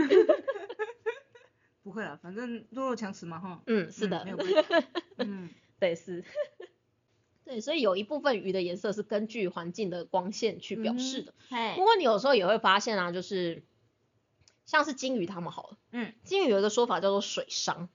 [1.84, 4.88] 不会啦，反正弱肉强食嘛哈，嗯，是的嗯没，有关系，
[5.18, 6.24] 嗯， 对是。
[7.52, 11.34] 对，所以有一部分鱼的颜色是根据环境的光线去表示的。
[11.49, 13.64] 嘿不过你有时候也会发现啊，就是
[14.66, 17.89] 像是金鱼它们好了，嗯，金鱼有一个说法叫做水伤，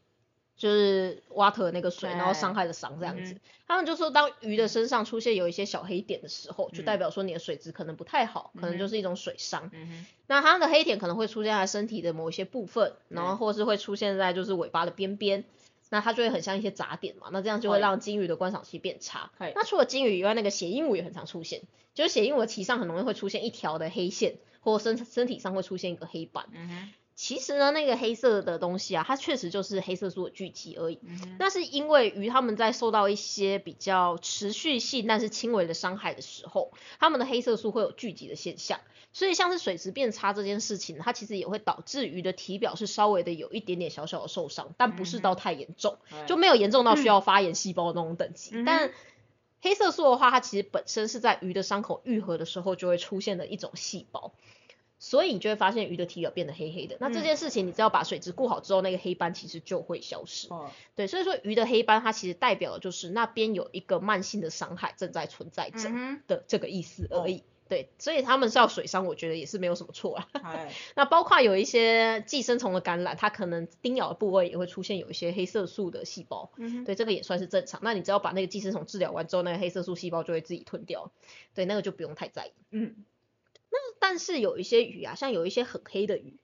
[0.58, 3.32] 就是 water 那个水，然后伤害的伤这样子。
[3.32, 9.72] 嗯他们就说，当鱼的身上出现有一些小黑点的时候，就嗯代表说你的水质可能不太好，可能就是一种水伤。
[10.28, 15.44] 那它的黑点可能会出现在身体的某一些部分，然后嗯或是会出现在就是尾巴的边边。
[15.90, 19.52] 那它就会很像一些杂点嘛，那这样就会会让金鱼的观赏性变差会。
[19.54, 21.62] 那除了金鱼以外，那个血鹦鹉也很常出现，
[21.94, 26.46] 就是血鹦鹉的鳍上很容易会出现一条的黑线，或身身体上会出现一个黑斑。
[27.16, 31.00] 其实呢，那个黑色的东西啊，它确实就是黑色素的聚集而已。
[31.38, 38.80] 那是因为鱼它们在受到一些比较持续性但是轻微的伤害的时候，它们的黑色素会有聚集的现象。
[39.14, 48.50] 所以像是水质变差这件事情，它其实也会导致鱼的体表是稍微的有一点点小小的受伤，但不是到太严重，嘿就没有严重到需要发炎细胞的那种等级。
[48.52, 48.92] 嗯但
[49.62, 54.34] 黑色素的话，它其实本身是在鱼的伤口愈合的时候就会出现的一种细胞。
[54.98, 56.96] 所以你就会发现鱼的体表变得黑黑的。
[57.00, 60.48] 那这嗯件事情，你只要把水质顾好之后，那个黑斑其实就会消失。
[60.48, 67.42] 哦，对，所以说鱼的黑斑它其实代表的就是那边有一个慢性的伤害正在存在着嗯的这个意思而已。
[67.68, 70.28] 对，所以他们是要水伤，我觉得也是没有什么错啊。
[70.34, 77.80] 哼，哎， 那包括有一些寄生虫的感染，它可能叮咬的部位也会出现有一些黑色素的细胞，嗯，对，这个也算是正常。
[77.82, 81.10] 那你只要把那个寄生虫治疗完之后，那个黑色素细胞就会自己吞掉，
[81.54, 82.52] 对，那个就不用太在意。
[82.70, 83.04] 嗯，
[83.98, 86.36] 但是有一些鱼啊，像有一些很黑的鱼，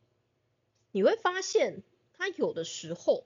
[0.91, 1.83] 你会发现
[2.19, 3.25] 它有的时候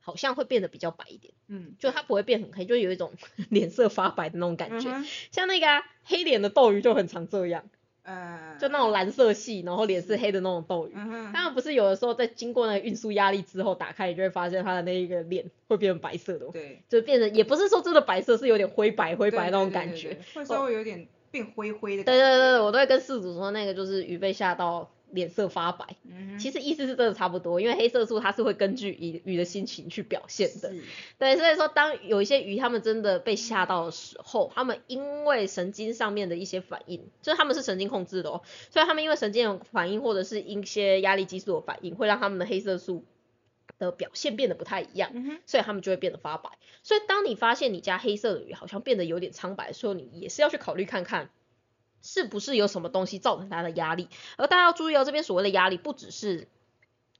[0.00, 1.32] 好像会变得比较白一点。
[1.48, 3.12] 嗯，就它不会变很黑，就有一种
[3.50, 4.90] 脸色发白的那种感觉。
[4.90, 7.68] 嗯哼像那个、啊、黑脸的斗鱼就很常这样，
[8.02, 10.92] 呃，就那种蓝色系，然后脸是黑的那种斗鱼。
[10.94, 20.14] 嗯哼，当然不是有的时候在经过那个运输压力之后打开，你就会发现它的那一个脸会变成白色的，对，就变成也不是说真的白色，是有点灰白灰白那种对对感觉。
[20.14, 21.06] 对会稍微有点
[21.36, 22.20] 变灰灰的感觉。
[22.20, 25.86] 对对对，我都会跟事主说那个就是鱼被吓到脸色发白。
[26.04, 30.70] 嗯哼，其实意思是真的差不多，因为黑色素它是会根据鱼鱼的心情去表现的。
[30.70, 30.82] 是
[31.18, 43.04] 对，所以说当有一些鱼它们真的被吓到的时候，它们因为神经上面的一些反应，就是它们是神经控制的哦，所以它们因为神经有反应或者是一些压力激素的反应，会让它们的黑色素
[43.78, 45.10] 的表现变得不太一样。
[45.14, 46.50] 嗯，所以他们就会变得发白。
[46.82, 51.30] 所以当你发现你家黑色的鱼好像变得有点苍白的时候，你也是要去考虑看看，
[52.02, 54.08] 是不是有什么东西造成它的压力。
[54.36, 56.48] 而大家要注意哦，这边所谓的压力不只是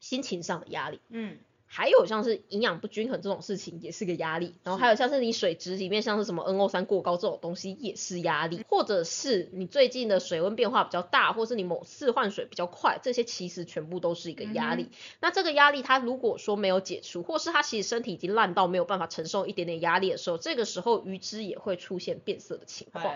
[0.00, 1.38] 心情上的压力，嗯，
[1.68, 14.90] 还有像是营养不均衡这种事情也是个压力，然后还有像是你水质里面像是什么 NO 3过高这种东西也是压力，或者是你最近的水温变化比较大，或是你某次换水比较快，这些其实全部都是一个压力。
[15.20, 23.14] 那这个压力它如果说没有解除，或是它其实身体已经烂到没有办法承受一点点压力的时候，这个时候鱼只也会出现变色的情况。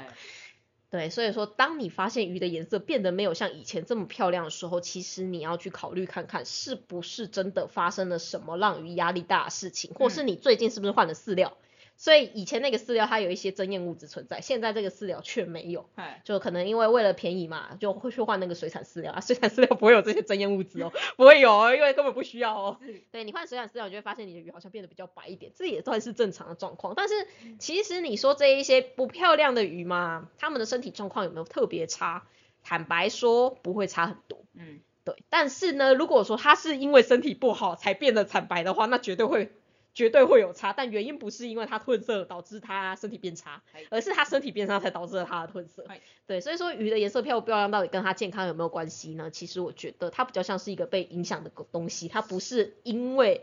[0.92, 11.56] 哎对，所以说，当你发现鱼的颜色变得没有像以前这么漂亮的时候，其实你要去考虑看看，是不是真的发生了什么让鱼压力大的事情，或是你最近是不是换了饲料？
[12.00, 15.90] 所以以前那个饲料它有一些增艳物质存在，现在这个饲料却没有。
[15.96, 22.78] 哎，就可能因为为了便宜嘛，就会去换那个水产饲料啊，水产饲料不会有这些增艳物质哦，不会有哦，因为根本不需要哦。
[22.82, 26.94] 是对你换水产饲料，你就会发现你的鱼好像变得比较白一点，这也算是正常的状况。
[26.96, 27.14] 但是
[27.58, 32.24] 其实你说这一些不漂亮的鱼嘛，它们的身体状况有没有特别差？
[32.62, 35.16] 坦白说不会差很多，嗯，对。
[35.28, 39.52] 但是呢，如果说它是因为身体不好才变得惨白的话，那绝对会
[39.94, 40.72] 绝对会有差。
[40.72, 46.00] 但原因不是因为它褪色导致它身体变差哎，而是它身体变差才导致了它的褪色哎。
[46.26, 49.30] 对，所以说鱼的颜色漂不漂亮到底跟它健康有没有关系呢？
[49.30, 53.42] 其实我觉得它比较像是一个被影响的东西，它不是因为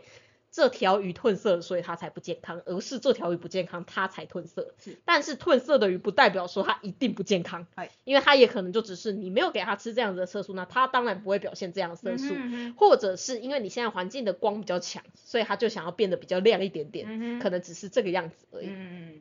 [0.50, 4.74] 这条鱼褪色所以它才不健康，而是这条鱼不健康它才褪色。
[4.82, 4.98] 是。
[5.04, 7.66] 但是褪色的鱼不代表说它一定不健康。
[7.74, 12.34] 哎，因为它也可能就只是你没有给它吃这样子的色素，那它当然不会表现这样的色素。
[12.34, 18.68] 嗯哼或者是因为你现在环境的光比较强，所以它就想要变得比较亮一点点，嗯可能只是这个样子而已。
[18.68, 19.20] 嗯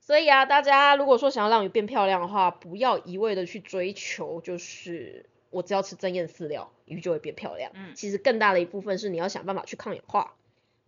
[0.00, 7.70] 所以啊，大家如果说想要让鱼变漂亮的话，不要一味的去追求，就是我只要吃增艳饲料，鱼就会变漂亮。
[7.74, 10.34] 嗯其实更大的一部分是你要想办法去抗氧化，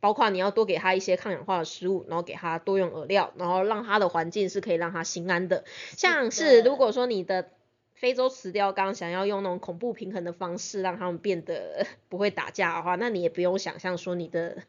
[0.01, 5.65] 包括你要多给它一些抗氧化的食物，然后给它多用饵料，然后让它的环境是可以让它心安的。
[5.97, 7.51] 像是如果说你的
[7.95, 14.65] 非洲雌雕缸想要用那种恐怖平衡的方式让它们变得 不会打架的话，那你也不用想象说你的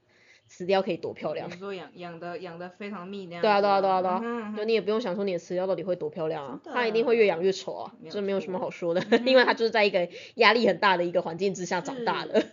[0.48, 1.56] 雌雕可以多漂亮你。
[1.56, 12.46] 说养养的养的非常密那样对啊，对啊，子对啊，对啊，就你也不用想说你的雌雕到底会多漂亮啊，它一定会越养越丑啊，这没有什么好说的，嗯因为它就是在一个压力很大的一个环境之下长大的。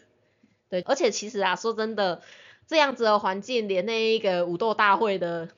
[0.68, 2.22] 对，而且其实啊，说真的，
[2.66, 5.48] 这样子的环境，连那一个武斗大会的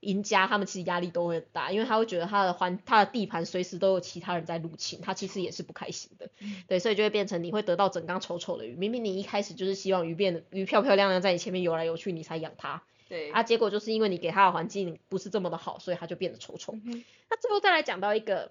[0.00, 6.30] 赢家他们其实压力都会很大，因为他会觉得他的环他的地盘随时都有其他人在入侵，他其实也是不开心的。
[6.38, 6.62] 嗯。
[6.66, 16.74] 对，所以就会变成你会得到整缸丑丑的鱼，明明你一开始就是希望鱼变得鱼漂漂亮亮在你前面游来游去，你才养它，对，啊，结果就是因为你给它的环境不是这么的好，所以它就变得丑丑。
[16.84, 18.50] 嗯那最后再来讲到一个，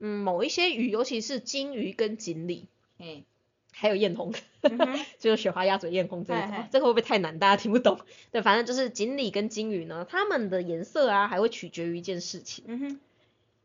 [0.00, 2.66] 嗯，某一些鱼，尤其是金鱼跟锦鲤，
[2.98, 3.24] 嘿，
[3.72, 4.78] 还有艳红，嗯
[5.18, 7.38] 就是雪花鸭嘴艳红这一种这个会不会太难？
[7.38, 8.00] 大家听不懂？
[8.30, 13.00] 对，反正就是锦鲤跟金鱼呢，它们的颜色啊，还会取决于一件事情，嗯哼，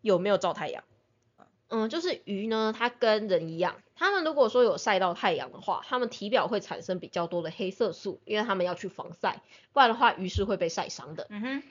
[0.02, 0.84] 有没有照太阳。
[1.68, 9.42] 嗯，就是鱼呢，它跟人一样，它们如果说有晒到太阳的话，它们体表会产生比较多的黑色素，因为它们要去防晒，
[9.74, 11.26] 不然的话鱼是会被晒伤的。
[11.32, 11.64] 嗯哼，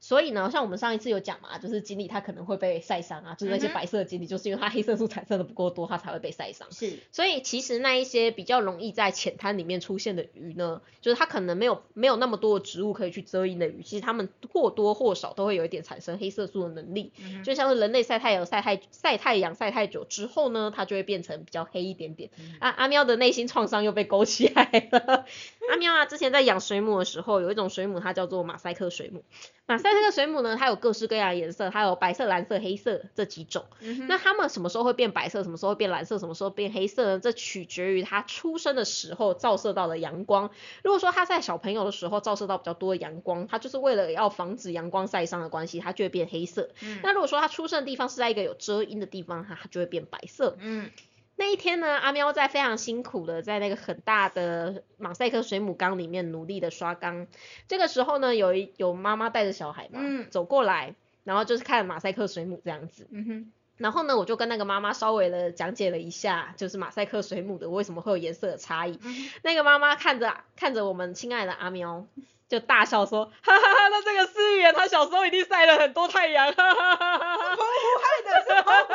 [0.00, 6.70] 所以呢，像我们上一次有讲嘛，就是锦鲤它可能会被晒伤啊，就是那些白色的锦鲤，就是因为它黑色素产生的不够多，它才会被晒伤。
[6.70, 17.12] 是，所以其实那一些比较容易在浅滩里面出现的鱼呢，就是它可能没有没有那么多的植物可以去遮阴的鱼，其实它们或多或少都会有一点产生黑色素的能力。
[17.18, 22.30] 嗯，就像是人类晒太阳晒太晒太阳晒太久之后呢，它就会变成比较黑一点点。
[22.38, 25.26] 嗯啊，阿喵的内心创伤又被勾起来了。
[25.68, 29.22] 阿喵啊，之前在养水母的时候，有一种水母它叫做马赛克水母。
[29.66, 33.66] 马赛克水母呢，它有各式各样的颜色，它有白色、蓝色、黑色这几种。
[33.80, 37.20] 嗯，那它们什么时候会变白色，什么时候会变蓝色，什么时候变黑色呢？
[37.20, 40.50] 这取决于它出生的时候照射到的阳光。
[40.82, 46.70] 如果说它在小朋友的时候照射到比较多的阳光，它就是为了要防止阳光晒伤的关系，它就会变黑色。
[46.80, 50.56] 嗯那如果说它出生的地方是在一个有遮阴的地方，它它就会变白色。
[50.60, 50.90] 嗯
[51.38, 57.28] 那一天呢，阿喵在非常辛苦的在那个很大的马赛克水母缸里面努力的刷缸。
[57.68, 63.06] 这个时候呢，有一有妈妈带着小孩嘛，嗯走过来，然后就是看马赛克水母这样子。
[63.12, 68.98] 嗯哼，然后呢，我就跟那个妈妈稍微的讲解了一下，就是马赛克水母的为什么会有颜色的差异。
[69.04, 72.04] 嗯那个妈妈看着看着我们亲爱的阿喵，
[72.48, 77.56] 就大笑说：哈哈哈，那这个思源他小时候一定晒了很多太阳，哈哈哈哈哈。
[77.56, 77.64] 澎湖
[78.02, 78.94] 害的是澎湖，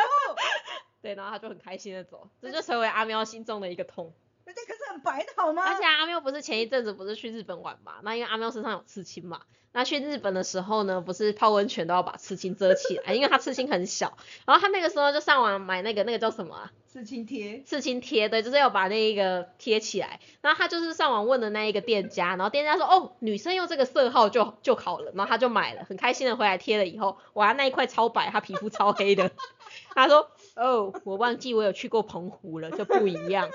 [1.03, 4.13] 对，然后他就很开心的走，这就成为阿喵心中的一个痛。
[4.45, 5.63] 人家可是很白的好吗？
[5.65, 7.93] 而且阿喵不是前一阵子不是去日本玩嘛？
[8.03, 9.41] 那因为阿喵身上有刺青嘛，
[9.71, 14.17] 那去日本的时候呢，不是泡温泉都要把刺青遮起来，因为他刺青很小。
[14.45, 16.71] 然后他那个时候就上网买那个那个叫什么啊？
[16.87, 20.19] 刺青贴，刺青贴对，就是要把那一个贴起来。
[20.41, 29.31] 然后他就是上网问的那一个店家，然后店家说哦，女生用这个色号就就好了，然后他就买了，很开心的回来贴了以后，哇，那一块超白，他皮肤超黑的。
[29.95, 33.49] 他说哦，我忘记我有去过澎湖了，就不一样。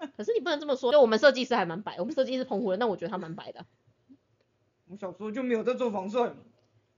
[0.16, 3.66] 可是你不能这么说，就我们设计师还蛮白，我们设计师澎湖人，那我觉得他蛮白的，
[4.88, 6.36] 我小时候就没有在做防晒嘛，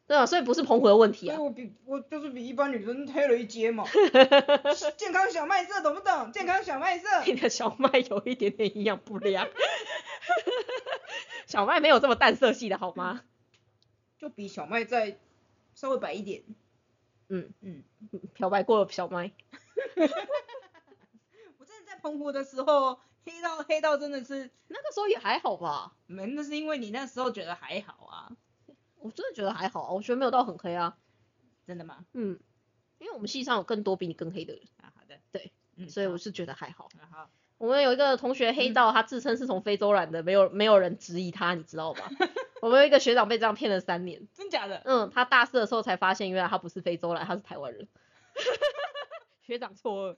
[0.07, 1.37] 对啊，所以不是澎湖的问题啊。
[1.37, 3.85] 所以我比我就是比一般女生黑了一阶嘛。
[4.97, 6.33] 健康小麦色懂不懂？
[6.33, 7.07] 健康小麦色。
[7.27, 9.49] 你的小麦有一点点营养不良，
[11.47, 13.23] 小麦没有这么淡色系的好吗？
[14.19, 15.19] 就比小麦再
[15.75, 16.43] 稍微白一点。
[17.29, 17.85] 嗯，嗯，
[18.35, 19.31] 漂白过了小麦。
[22.03, 28.33] 我真的在澎湖的时候，黑到黑到真的是，那个时候也还好吧，没，那是因为你那时候觉得还好啊。
[28.97, 30.97] 我真的觉得还好啊，我觉得没有到很黑啊。
[31.67, 32.05] 真的吗？
[32.13, 32.41] 嗯，
[32.99, 35.19] 因为我们系上有更多比你更黑的人，啊，好的。
[35.33, 36.89] 对，嗯，所以我是觉得还好。
[36.99, 37.07] 啊。
[37.11, 37.31] 好。
[37.59, 42.11] 我们有一个同学黑到他自称是从非洲来的，没有没有人质疑他，你知道吧？
[42.63, 44.83] 我们有一个学长被这样骗了三年，真假的？
[44.87, 47.87] 嗯，他大四的时候才发现原来他不是非洲来，他是台湾人。
[49.43, 50.17] 学长错愕。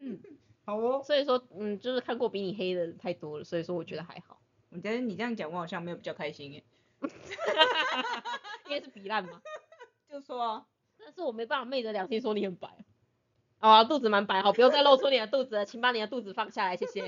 [0.00, 0.20] 嗯，
[0.64, 1.02] 好哦。
[1.04, 4.40] 所以说，嗯，就是看过比你黑的太多了，所以说我觉得还好。
[4.70, 6.64] 我觉得你这样讲，我好像没有比较开心耶。
[8.66, 9.40] 因为是比烂嘛。
[10.10, 10.66] 就说啊，
[10.98, 12.68] 但是我没办法昧着良心说你很白。
[13.60, 17.02] 哦，肚子蛮白，好，不用再露出你的肚子了，请把你的肚子放下来，谢谢。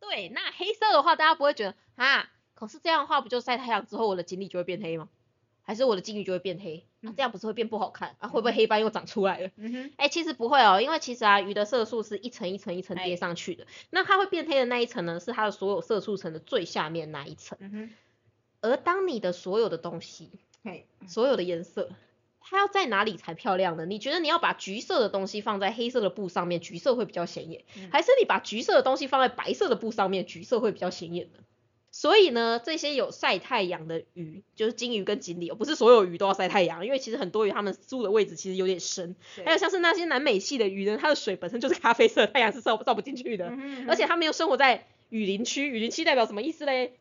[0.00, 5.08] 对，那黑色的话，大家不会觉得啊，可是这样的话，不就晒太阳之后，我的锦鲤就会变黑吗？
[5.62, 6.86] 还是我的金鱼就会变黑？
[7.04, 8.28] 那、嗯这样不是会变不好看啊？
[8.28, 9.50] 会不会黑斑又长出来了？
[9.56, 13.66] 嗯哼，哎、其实不会哦，因为其实啊，鱼的色素是一层一层一层叠哎上去的。
[13.90, 17.58] 那它会变黑的那一层呢，是它的所有色素层的最下面那一层。
[17.60, 17.90] 嗯哼，
[18.62, 20.30] 而当你的所有的东西
[20.62, 21.90] 嘿，所有的颜色，
[22.40, 23.84] 它要在哪里才漂亮呢？
[23.84, 31.38] 你觉得你要把橘色的东西放在黑色的布上面，橘色会比较显眼，嗯还是你把橘色的东西放在白色的布上面，橘色会比较显眼呢？
[31.96, 46.94] 所以呢，这些有晒太阳的鱼，就是金鱼跟锦鲤哦，不是所有鱼都要晒太阳，因为其实很多鱼它们住的位置其实有点深，对还有像是那些南美系的鱼呢，它的水本身就是咖啡色，太阳是照照不进去的，嗯哼而且它们又生活在雨林区，雨林区代表什么意思嘞？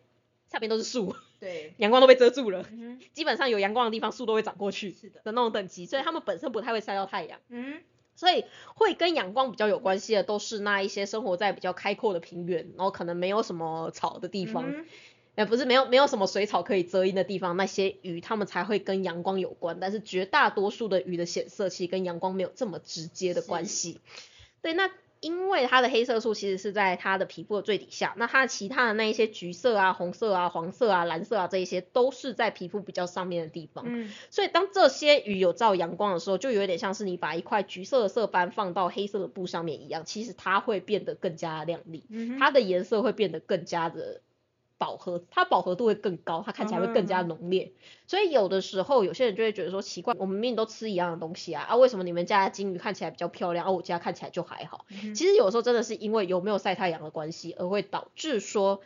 [0.48, 2.64] 下边都是树，对，阳光都被遮住了。
[2.72, 7.82] 嗯，基本上有阳光的地方，树都会长过去是的，的那种等级，所以它们本身不太会晒到太阳，嗯
[8.16, 8.45] 所以
[8.76, 14.72] 会跟阳光比较有关系的，都是那一些生活在比较开阔的平原，然后可能没有什么草的地方。
[14.72, 14.86] 嗯
[15.36, 19.80] 呃，不是没有没有什么水草可以遮阴的地方，那些鱼它们才会跟阳光有关。
[19.80, 23.99] 但是绝大多数的鱼的显色其实跟阳光没有这么直接的关系。
[24.61, 24.91] 对，那
[25.24, 33.86] 因为它的黑色素其实是在它的皮肤的最底下，那它其他的那一些橘色啊、红色啊、黄色啊、蓝色啊这一些都是在皮肤比较上面的地方。
[33.88, 44.22] 嗯，所以当这些鱼有照阳光的时候，就有点像是你把一块橘色的色斑放到黑色的布上面一样，其实它会变得更加亮丽，嗯它的颜色会变得更加的
[44.78, 47.72] 饱和，它饱和度会更高，它看起来会更加浓烈。
[48.08, 54.86] 所以有的时候有些人就会觉得说奇怪，我们明明都吃一样的东西啊，啊为什么你们家的金鱼看起来比较漂亮，而、我家看起来就还好？
[54.90, 58.82] 嗯其实有时候真的是因为有没有晒太阳的关系，而会导致说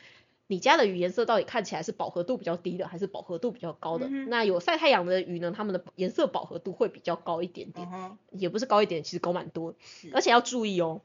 [0.49, 4.07] 你家的鱼颜色到底看起来是饱和度比较低的，还是饱和度比较高的？
[4.07, 9.75] 嗯那有晒太阳的鱼呢，它们的颜色饱和度会比较高一点点，嗯，也不是高一点，其实高蛮多。
[9.81, 11.01] 是而且要注意哦，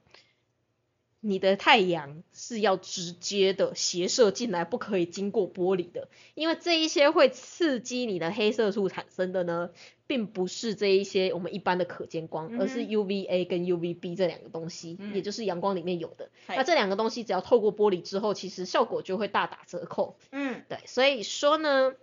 [1.24, 9.70] 你的太阳是要直接的斜射进来，不可以经过玻璃的，因为这一些会刺激你的黑色素产生的呢，
[10.08, 16.28] 并不是这一些我们一般的可见光，而是 UVA 跟 UVB 这两个东西，嗯也就是阳光里面有的。
[16.46, 20.16] 嗨那这两个东西只要透过玻璃之后，其实效果就会大打折扣。
[20.32, 21.94] 嗯对，所以说呢，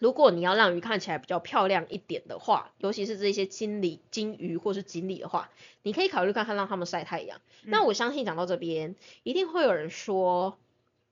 [0.00, 5.50] 如果你要让鱼看起来比较漂亮一点的话，尤其是这些金鲤、金鱼或是锦鲤的话，
[5.82, 7.40] 你可以考虑看看让它们晒太阳。
[7.62, 10.58] 那嗯我相信讲到这边，一定会有人说，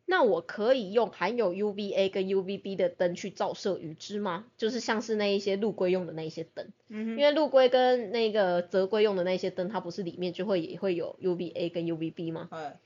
[0.07, 4.47] 那我可以用含有 UVA 跟 UVB 的灯去照射鱼只吗？
[4.57, 12.49] 就是像是那一些陆龟用的那一些灯，嗯，因为陆龟跟那个泽龟用的那些灯，它不是里面就会也会有 UVA 跟 UVB 吗？
[12.51, 12.78] 哎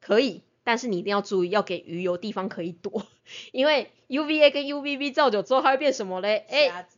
[0.00, 3.06] 可以，但是你一定要注意，要给鱼有地方可以躲，
[3.52, 6.46] 因为 UVA 跟 UVB 照久之后，它会变什么嘞？
[6.48, 6.88] 哎、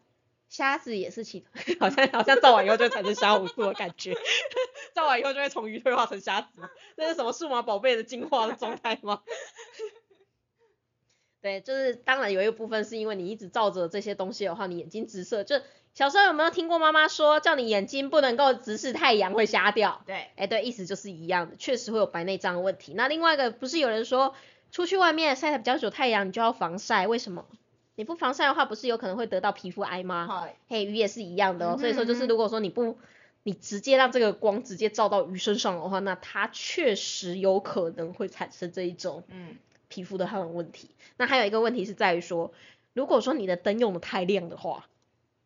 [0.49, 1.45] 虾子也是其，
[1.81, 4.14] 好像好像照完以后就产生虾红素的感觉，
[4.95, 9.23] 照完以后就会从鱼退化成虾子吗，那是什么数码宝贝的进化的状态吗？
[11.43, 15.61] 对，就是当然有一个部分是因为你一直照着这些东西的话，你眼睛直射，就
[15.97, 20.03] 小时候有没有听过妈妈说，叫你眼睛不能够直视太阳会瞎掉？
[20.05, 22.92] 对，哎，对，意思就是一样的，确实会有白内障的问题。
[22.92, 24.34] 那另外一个不是有人说，
[24.70, 27.47] 出去外面晒得比较久太阳，你就要防晒，为什么？
[27.94, 30.28] 你不防晒的话，不是有可能会得到皮肤癌吗？
[30.30, 31.78] 嗨，嘿，鱼也是一样的哦。
[31.78, 32.99] 所以说，就是如果说你不，
[33.42, 39.57] 你直接让这个光直接照到鱼身上的话，那它确实有可能会产生这一种嗯
[39.88, 40.90] 皮肤的汗问题。
[41.16, 42.53] 那还有一个问题是在于说，
[42.92, 44.86] 如果说你的灯用的太亮的话，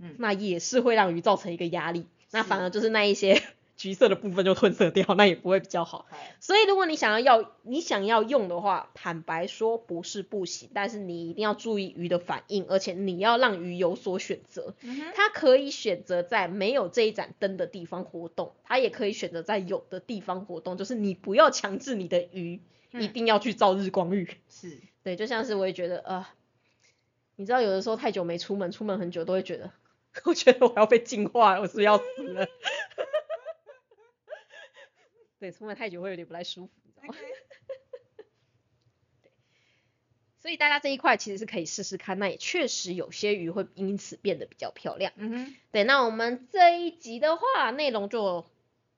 [0.01, 3.43] 嗯那也是会让鱼造成一个压力，那反而就是那一些
[3.77, 6.05] 橘色的部分就褪色掉，那也不会比较好。
[6.39, 14.75] 所以如果你想要要你想要用的话，坦白说不是不行，但是你一定要注意鱼的反应，而且你要让鱼有所选择。
[14.83, 22.61] 嗯，它可以选择在没有这一盏灯的地方活动，它也可以选择在有的地方活动，就是你不要强制你的鱼
[22.93, 24.29] 一嗯定要去照日光浴。
[24.51, 26.27] 是，对，就像是我也觉得，呃，
[27.37, 29.71] 你知道有的时候太久没出门，出门很久都会觉得，
[30.25, 32.47] 我觉得我要被净化了，我是不是要死了？
[35.39, 37.15] 对，出门太久会有点不太舒服，你知道吗？
[40.43, 45.13] 所以大家这一块其实是可以试试看，那也确实有些鱼会因此变得比较漂亮。
[45.17, 48.47] 嗯哼，对，那我们这一集的话，内容就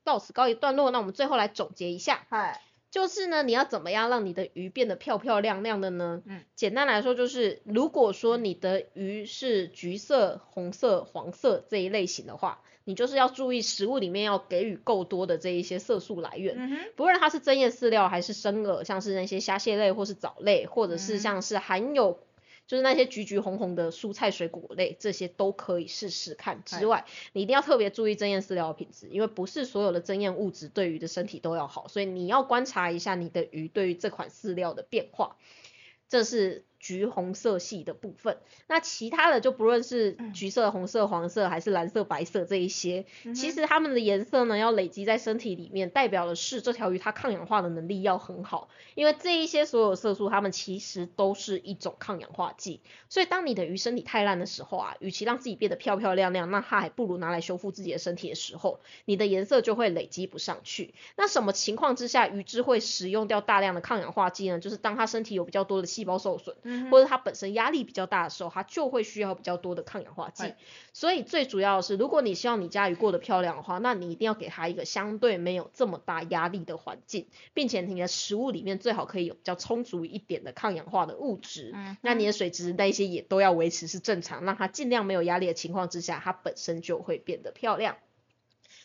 [0.05, 0.89] 到此告一段落。
[0.91, 2.61] 那我们最后来总结一下，嗨，
[2.93, 6.21] 就是呢，你要怎么样让你的鱼变得漂漂亮亮的呢？
[6.27, 16.53] 嗯，简单来说就是，如果说你的鱼是橘色、红色、黄色这一类型的话，你就是要注意食物里面要给予够多的这一些色素来源。
[16.55, 22.19] 嗯，不论它是针叶饲料还是生饵，像是那些虾蟹类或是藻类，或者是嗯像是含有
[22.65, 26.63] 就是那些橘橘红红的蔬菜水果类，这些都可以试试看。
[26.63, 35.35] 之外，你一定要特别注意增艳饲料的品质，因为不是所有的增艳物质对鱼的身体都要好，所以你要观察一下你的鱼对于这款饲料的变化。
[36.09, 60.93] 这是橘红色系的部分，那其他的就不论是橘色、红色、黄色还是蓝色、白色这一些，嗯其实它们的颜色呢要累积在身体里面，代表的是这条鱼它抗氧化的能力要很好，因为这一些所有色素它们其实都是一种抗氧化剂，所以当你的鱼身体太烂的时候啊，与其让自己变得漂漂亮亮，那它还不如拿来修复自己的身体的时候，你的颜色就会累积不上去。
[61.15, 64.59] 那什么情况之下鱼只会使用掉大量的抗氧化剂呢？
[64.59, 70.53] 就是当它身体有比较多的细胞受损，嗯哼，或者它本身压力比较大的时候，它就会需要比较多的抗氧化剂。
[70.93, 81.71] 所以最主要的是，如果你希望你家鱼过得漂亮的话，那你一定要给它一个相对没有这么大压力的环境，并且你的食物里面最好可以有比较充足一点的抗氧化的物质。
[81.73, 87.97] 嗯那你的水质那一些也都要维持是正常，让它尽量没有压力的情况之下，它本身就会变得漂亮。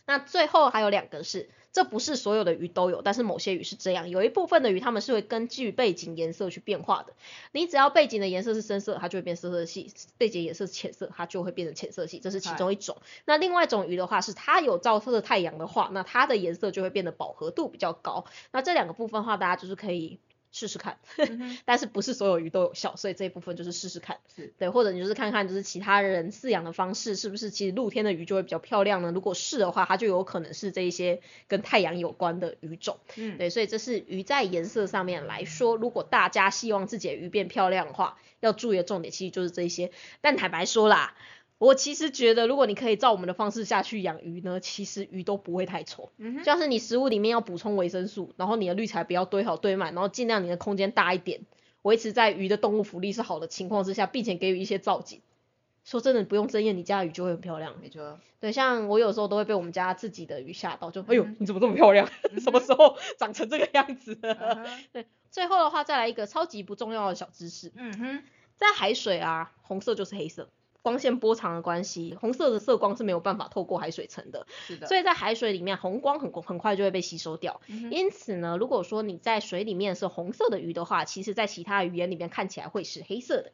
[0.06, 7.12] 那最后还有两个是，这不是所有的鱼都有，但是某些鱼是这样，有一部分的鱼它们是会根据背景颜色去变化的。
[7.52, 12.96] 你只要背景的颜色是深色，它就会变深色系；背景颜色是浅色，它就会变成浅色系，这是其中一种。
[13.24, 18.24] 那另外一种鱼的话，是它有照射太阳的话，那它的颜色就会变得饱和度比较高。
[18.50, 20.18] 那这两个部分的话，大家就是可以。
[20.58, 20.98] 试试看，
[21.64, 24.18] 但是不是所有鱼都有效，所以这一部分就是试试看，
[24.58, 29.12] 对，或者你就是看看就是其他人饲养的方式是不是其实露天的鱼就会比较漂亮呢？
[29.12, 39.92] 如果是的话，它就有可能是这一些跟太阳有关的鱼种，嗯，对，所以这是鱼在颜色上面来说，如果大家希望自己的鱼变漂亮的话，要注意的重点其实就是这些。
[40.20, 41.14] 但坦白说啦。
[41.58, 46.10] 我其实觉得，如果你可以照我们的方式下去养鱼呢，其实鱼都不会太丑。
[46.16, 51.40] 嗯像是你食物里面要补充维生素，然后你的滤材不要堆好堆满，然后尽量你的空间大一点，
[51.82, 55.20] 维持在鱼的动物福利是好的情况之下，并且给予一些造景。
[55.84, 57.74] 说真的，不用争艳，你家的鱼就会很漂亮。
[57.80, 58.20] 没错。
[58.40, 62.08] 对，像我有时候都会被我们家自己的鱼吓到，就哎呦，你怎么这么漂亮？
[62.38, 64.14] 什么时候长成这个样子？
[64.92, 65.06] 对。
[65.30, 67.72] 最后的话，再来一个超级不重要的小知识。
[67.74, 68.22] 嗯哼。
[68.56, 70.50] 在海水啊，红色就是黑色。
[70.88, 74.86] 光线波长的关系，红色的色光是没有办法透过海水层的，是的。
[74.86, 77.60] 所以在海水里面，红光很很快就会被吸收掉。
[77.90, 83.52] 因此呢，如果说你在水里面是红色的鱼的话，其实在其他语言里面看起来会是黑色的。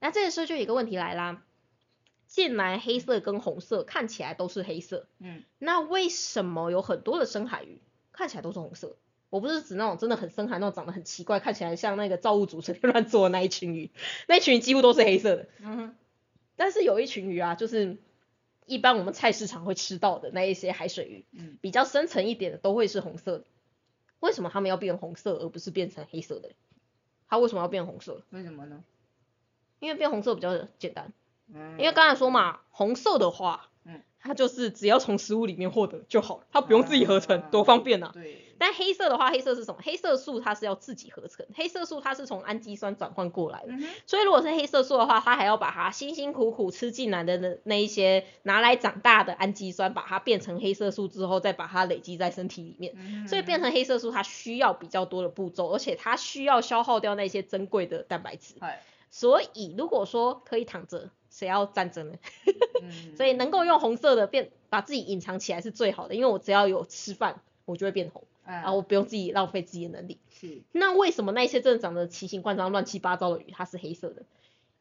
[0.00, 1.44] 那这个时候就有一个问题来啦，
[2.26, 7.80] 既然黑色跟红色看起来都是黑色，嗯，那为什么有很多的深海鱼
[8.10, 8.96] 看起来都是红色？
[9.30, 13.92] 我不是指那种真的很深海那种长得很奇怪，看起来像那个造物主随便乱做的那一群鱼，
[14.26, 15.46] 那一群几乎都是黑色的。
[15.60, 15.94] 嗯哼。
[16.62, 17.96] 但是有一群鱼啊，就是
[18.66, 23.44] 一般我们菜市场会吃到的那一些海水鱼，嗯，比较深层一点的都会是红色的。
[24.20, 26.52] 为什么它们要变红色，而不是变成黑色的？
[27.26, 28.22] 它为什么要变红色？
[28.30, 28.84] 为什么呢？
[29.80, 31.12] 因为变红色比较简单。
[31.52, 31.72] 嗯。
[31.80, 38.10] 因为刚才说嘛，红色的话，嗯，它就是只要从食物里面获得就好了，它不用自己合成，多方便啊。
[38.12, 38.48] 对。
[38.58, 39.80] 但黑色的话，黑色是什么？
[39.82, 43.72] 黑色素它是要自己合成，黑色素它是从氨基酸转换过来的，
[44.06, 58.54] 所以如果是黑色素的话，它还要把它辛辛苦苦吃进来的那那一些拿来长大的氨基酸，把它变成黑色素之后，再把它累积在身体里面，所以变成黑色素它需要比较多的步骤，而且它需要消耗掉那些珍贵的蛋白质。
[59.10, 62.18] 所以如果说可以躺着，谁要战争呢？
[63.16, 68.22] 所以能够用红色的变把自己隐藏起来是最好的，因为我只要有吃饭，我就会变红。
[68.44, 70.18] 然后，我不用自己浪费自己的能力。
[70.30, 70.62] 是。
[70.72, 74.24] 那为什么那些真的长得奇形怪状、乱七八糟的鱼，它是黑色的？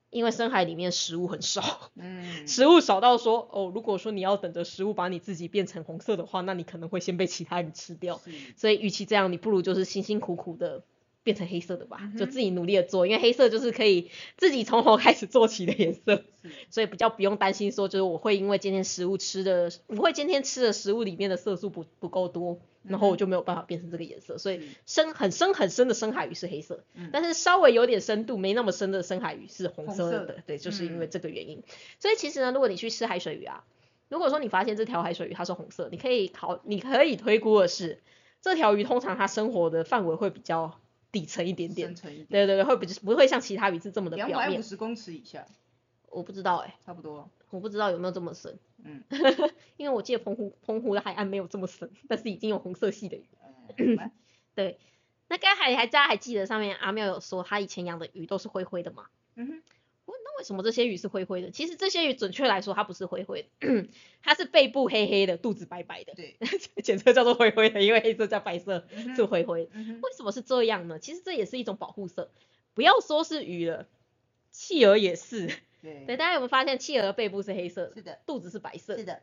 [0.10, 1.92] 因为深海里面食物很少。
[1.96, 2.46] 嗯。
[2.50, 8.20] 食物少到说，哦，如果说你要等着食物把你自己变成红色的话，那你可能会先被其他人吃掉。
[8.58, 10.84] 所以，与其这样，你不如就是辛辛苦苦的。
[11.24, 16.24] 变成黑色的吧，就自己努力的做，因为黑色就是可以自己从头开始做起的颜色，
[16.70, 31.62] 所以比较不用担心说就是我会因为今天食物吃的，不会今天吃的食物里面的色素不不够多，然后我就没有办法变成这个颜色，所以深很深很深的深海鱼是黑色，但是稍微有点深度没那么深的深海鱼是红色的，对，就是因为这个原因。
[32.00, 33.64] 所以其实呢，如果你去吃海水鱼啊，
[34.10, 38.02] 如果说你发现这条海水鱼它是红色，你可以考你可以推估的是，
[38.42, 40.80] 这条鱼通常它生活的范围会比较。
[41.12, 44.38] 底层一点点，对对对，会不不会像其他鱼是这么的表面。
[44.38, 45.46] 两百五十公尺以下，
[46.10, 49.04] 我不知道哎，差不多，我不知道有没有这么深，嗯，
[49.78, 53.26] 因为我记得澎湖澎湖的海岸没有这么深，但是已经有红色系的鱼。
[54.56, 54.80] 对，
[55.28, 59.06] 那刚才还大家还记得上面阿妙有说他以前养的鱼都是灰灰的吗？
[59.36, 59.64] 嗯哼。
[60.38, 61.52] 为什么这些鱼是灰灰的？
[61.52, 63.88] 其实这些鱼准确来说它不是灰灰的，
[64.24, 66.14] 它是背部黑黑的，肚子白白的。
[66.16, 66.38] 对，
[66.84, 69.70] 检测叫做灰灰的，因为黑色加白色是灰灰。
[69.74, 71.00] 为什么是这样呢？
[71.00, 72.32] 其实这也是一种保护色。
[72.74, 73.88] 不要说是鱼了，
[74.52, 75.50] 企鹅也是。
[75.82, 77.94] 对，大家有没有发现企鹅的背部是黑色的？
[77.96, 78.20] 是的。
[78.26, 78.98] 肚子是白色。
[78.98, 79.22] 是的。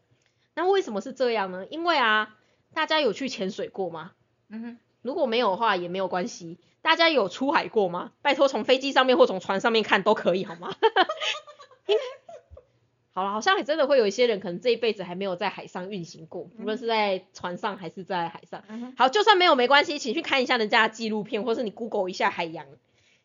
[0.55, 1.67] 那为什么是这样呢？
[1.71, 2.37] 因为啊，
[2.75, 4.13] 大家有去潜水过吗？
[4.49, 4.79] 嗯哼。
[5.03, 6.59] 如果没有的话也没有关系。
[6.81, 8.13] 大家有出海过吗？
[8.23, 10.73] 拜托，从飞机上面或从船上面看都可以，好吗？
[13.13, 18.63] 好了，好像还真的会有一些人，可能这一辈子还没有在海上运行过，无论是在船上还是在海上。
[18.97, 22.65] 好，就算没有没关系，请去看一下人家的纪录片，或是你 Google 一下海洋。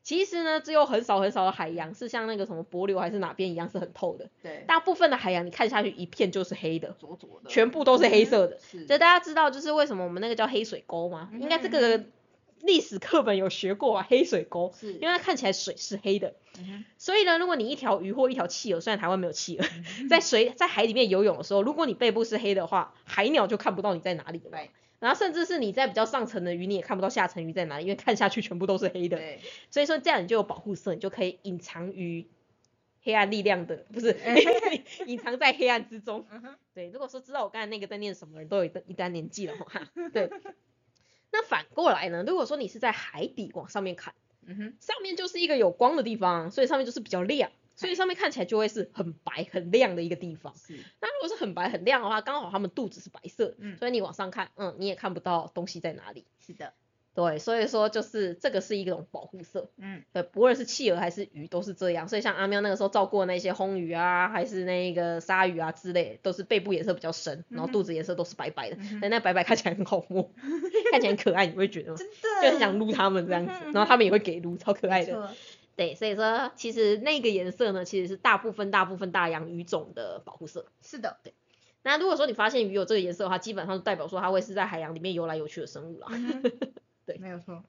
[0.03, 4.29] 其实呢，只有很少很少的海洋是像那个什么帛琉还是哪边一样是很透的。
[4.43, 4.63] 对。
[4.67, 8.59] 大部分的海洋你看下去一片就是黑的，浊浊的，全部都是黑色的。
[8.59, 8.85] 是。
[8.85, 11.29] 所以大家知道就是为什么我们那个叫黑水沟吗？
[11.39, 12.03] 应该这个。
[12.65, 16.33] 历史课本有学过啊，黑水沟，是因为它看起来水是黑的，
[16.97, 19.65] 所以呢，如果你一条鱼或一条企鹅，虽然台湾没有企鹅，
[20.09, 24.57] 在水 在海里面游泳的时候，如果你背部是黑的话，海鸟就看不到你在哪里了。
[25.03, 29.21] 然后甚至是你在比较上层的鱼，你也看不到下层鱼在哪里，因为看下去全部都是黑的。
[29.69, 32.25] 所以说这样你就有保护色，你就可以隐藏于
[33.01, 34.17] 黑暗力量的，不是
[35.05, 36.25] 隐藏在黑暗之中。
[36.73, 39.91] 对，如果说知道我刚才那个在念什么人，都有一段一段年纪了哈。
[40.13, 40.29] 对，
[41.33, 42.23] 那反过来呢？
[42.25, 44.13] 如果说你是在海底往上面看，
[44.45, 50.53] 嗯哼，上面就是一个有光的地方，所以上面就是比较亮，所以上面看起来就会是很白很亮的一个地方。
[50.55, 56.25] 是，那如果是很白很亮的话，刚好它们肚子是白色，嗯所以你往上看，嗯，你也看不到东西在哪里。
[56.39, 56.73] 是的，
[57.15, 59.69] 对，所以说就是这个是一种保护色。
[59.77, 70.31] 嗯，对，不论是企鹅还是鱼都是这样，所以像阿喵那个时候照顾的那些红鱼啊，还是那个鲨鱼啊之类，都是背部颜色比较深，然后肚子颜色都是白白的，嗯但那白白看起来很好摸，
[70.91, 71.97] 看起来很可爱，你会觉得吗？
[71.97, 75.33] 真的，就很想撸它们这样子然后它们也会给撸，超可爱的。
[75.75, 80.67] 对，所以说其实那个颜色呢，其实是大部分大部分大洋鱼种的保护色。
[80.81, 81.33] 是的，对
[81.81, 86.07] 那如果说你发现鱼有这个颜色的话，基本上就代表说它会是在海洋里面游来游去的生物了。
[87.05, 87.63] 对没有错，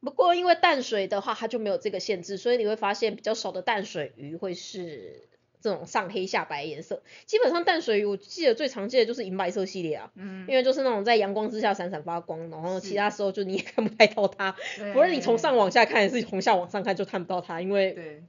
[0.00, 5.28] 不过因为淡水的话，它就没有这个限制，所以你会发现比较少的淡水鱼会是
[5.60, 7.02] 这种上黑下白的颜色。
[7.26, 14.54] 基本上淡水鱼，我记得最常见的就是银白色系列啊，嗯因为就是那种在阳光之下闪闪发光，然后其他时候就你也看不太到它。
[14.76, 18.22] 对不论你从上往下看，还是从下往上看，就看不到它，因为对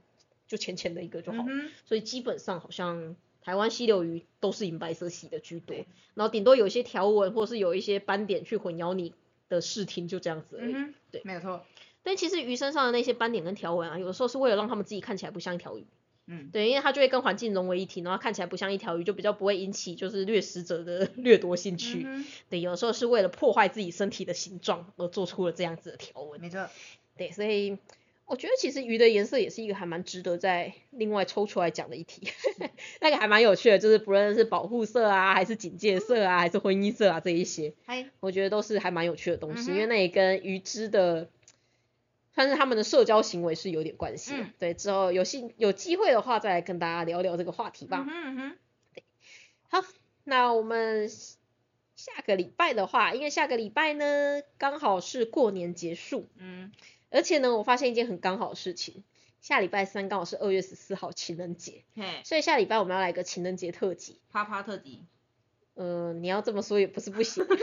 [0.48, 1.44] 就浅浅的一个就好。
[1.48, 5.76] 嗯所以基本上好像台湾溪流鱼都是银白色系的居多，
[6.14, 9.14] 然后顶多有一些条纹或是有一些斑点去混淆你
[9.48, 10.72] 的视听，就这样子而已。
[10.72, 11.64] 嗯哼，对没有错，
[12.02, 15.86] 但其实鱼身上的那些斑点跟条纹啊，有的时候是为了让它们自己看起来不像一条鱼。
[16.32, 22.04] 嗯，对，因为它就会跟环境融为一体，然后看起来不像一条鱼，就比较不会引起就是掠食者的 掠夺兴趣。
[22.06, 26.40] 嗯对，有的时候是为了破坏自己身体的形状而做出了这样子的条纹。
[26.40, 26.68] 没错，
[27.16, 27.78] 对，所以
[28.26, 32.28] 我觉得其实鱼的颜色也是一个还蛮值得再另外抽出来讲的一题，
[33.02, 41.28] 那个还蛮有趣的，就是不论是保护色啊，还是警戒色啊，还是婚姻色啊这一些，嗨，我觉得都是还蛮有趣的东西，嗯因为那也跟鱼只的。
[42.40, 47.98] 算是他们的社交行为是有点关系的，嗯对，之后有兴有机会的话再来跟大家聊聊这个话题吧。
[47.98, 49.02] 嗯哼嗯哼，
[49.68, 49.88] 好，
[50.24, 56.72] 那我们下个礼拜的话，因为下个礼拜呢刚好是过年结束，嗯，
[57.10, 59.04] 而且呢，我发现一件很刚好的事情，
[59.42, 64.18] 下礼拜三刚好是二月十四号情人节，嘿，所以下礼拜我们要来个情人节特辑。
[64.30, 65.04] 啪啪特辑，
[65.74, 67.44] 呃，你要这么说也不是不行。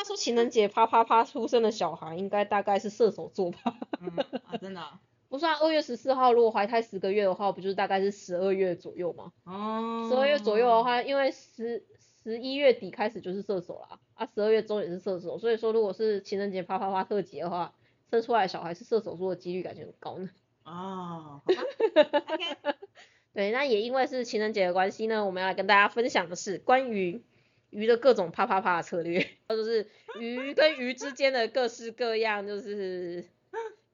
[0.00, 3.76] 他说情人节啪啪啪出生的小孩应该大概是射手座吧？
[4.00, 4.10] 嗯，
[4.46, 4.98] 啊，真的哦，
[5.28, 9.30] 不是啊，二月十四号如果怀胎十个月的话，不就是大概是十二月左右吗？
[9.44, 11.84] 哦，十二月左右的，话，因为十
[12.24, 17.74] 十一月底开始就是射手啦，啊，十二月中也是射手，所以说如果是情人节啪啪啪特辑的话，
[18.10, 20.30] 生出来的小孩是射手座的几率感觉很高呢。
[20.64, 21.62] 哦，好吧
[21.94, 22.74] ，OK，
[23.34, 27.22] 对，那也因为是情人节的关系呢，我们要来跟大家分享的是关于
[27.70, 29.88] 鱼的各种啪啪啪的策略， 就是
[30.18, 33.24] 鱼跟鱼之间的各式各样，就是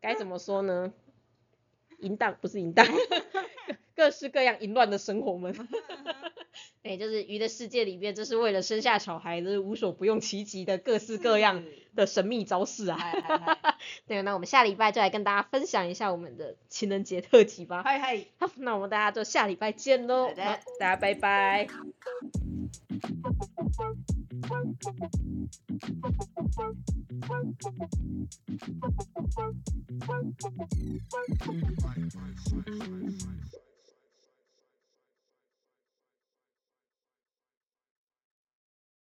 [0.01, 0.93] 该怎么说呢？
[2.01, 2.87] 淫荡不是淫荡，
[3.97, 5.55] 各式各样淫乱的生活们。
[6.83, 12.99] 对，就是鱼的世界里面，这是为了生下小孩，就是无所不用其极的各式各样的神秘招式啊。
[14.07, 17.83] 对，那我们下礼拜就来跟大家分享一下我们的情人节特辑吧。
[17.83, 18.25] 嗨嗨。
[18.39, 20.29] 好，那我们大家就下礼拜见喽。
[20.29, 20.45] 好的
[20.79, 21.67] 大家拜拜。
[23.77, 24.87] Bye.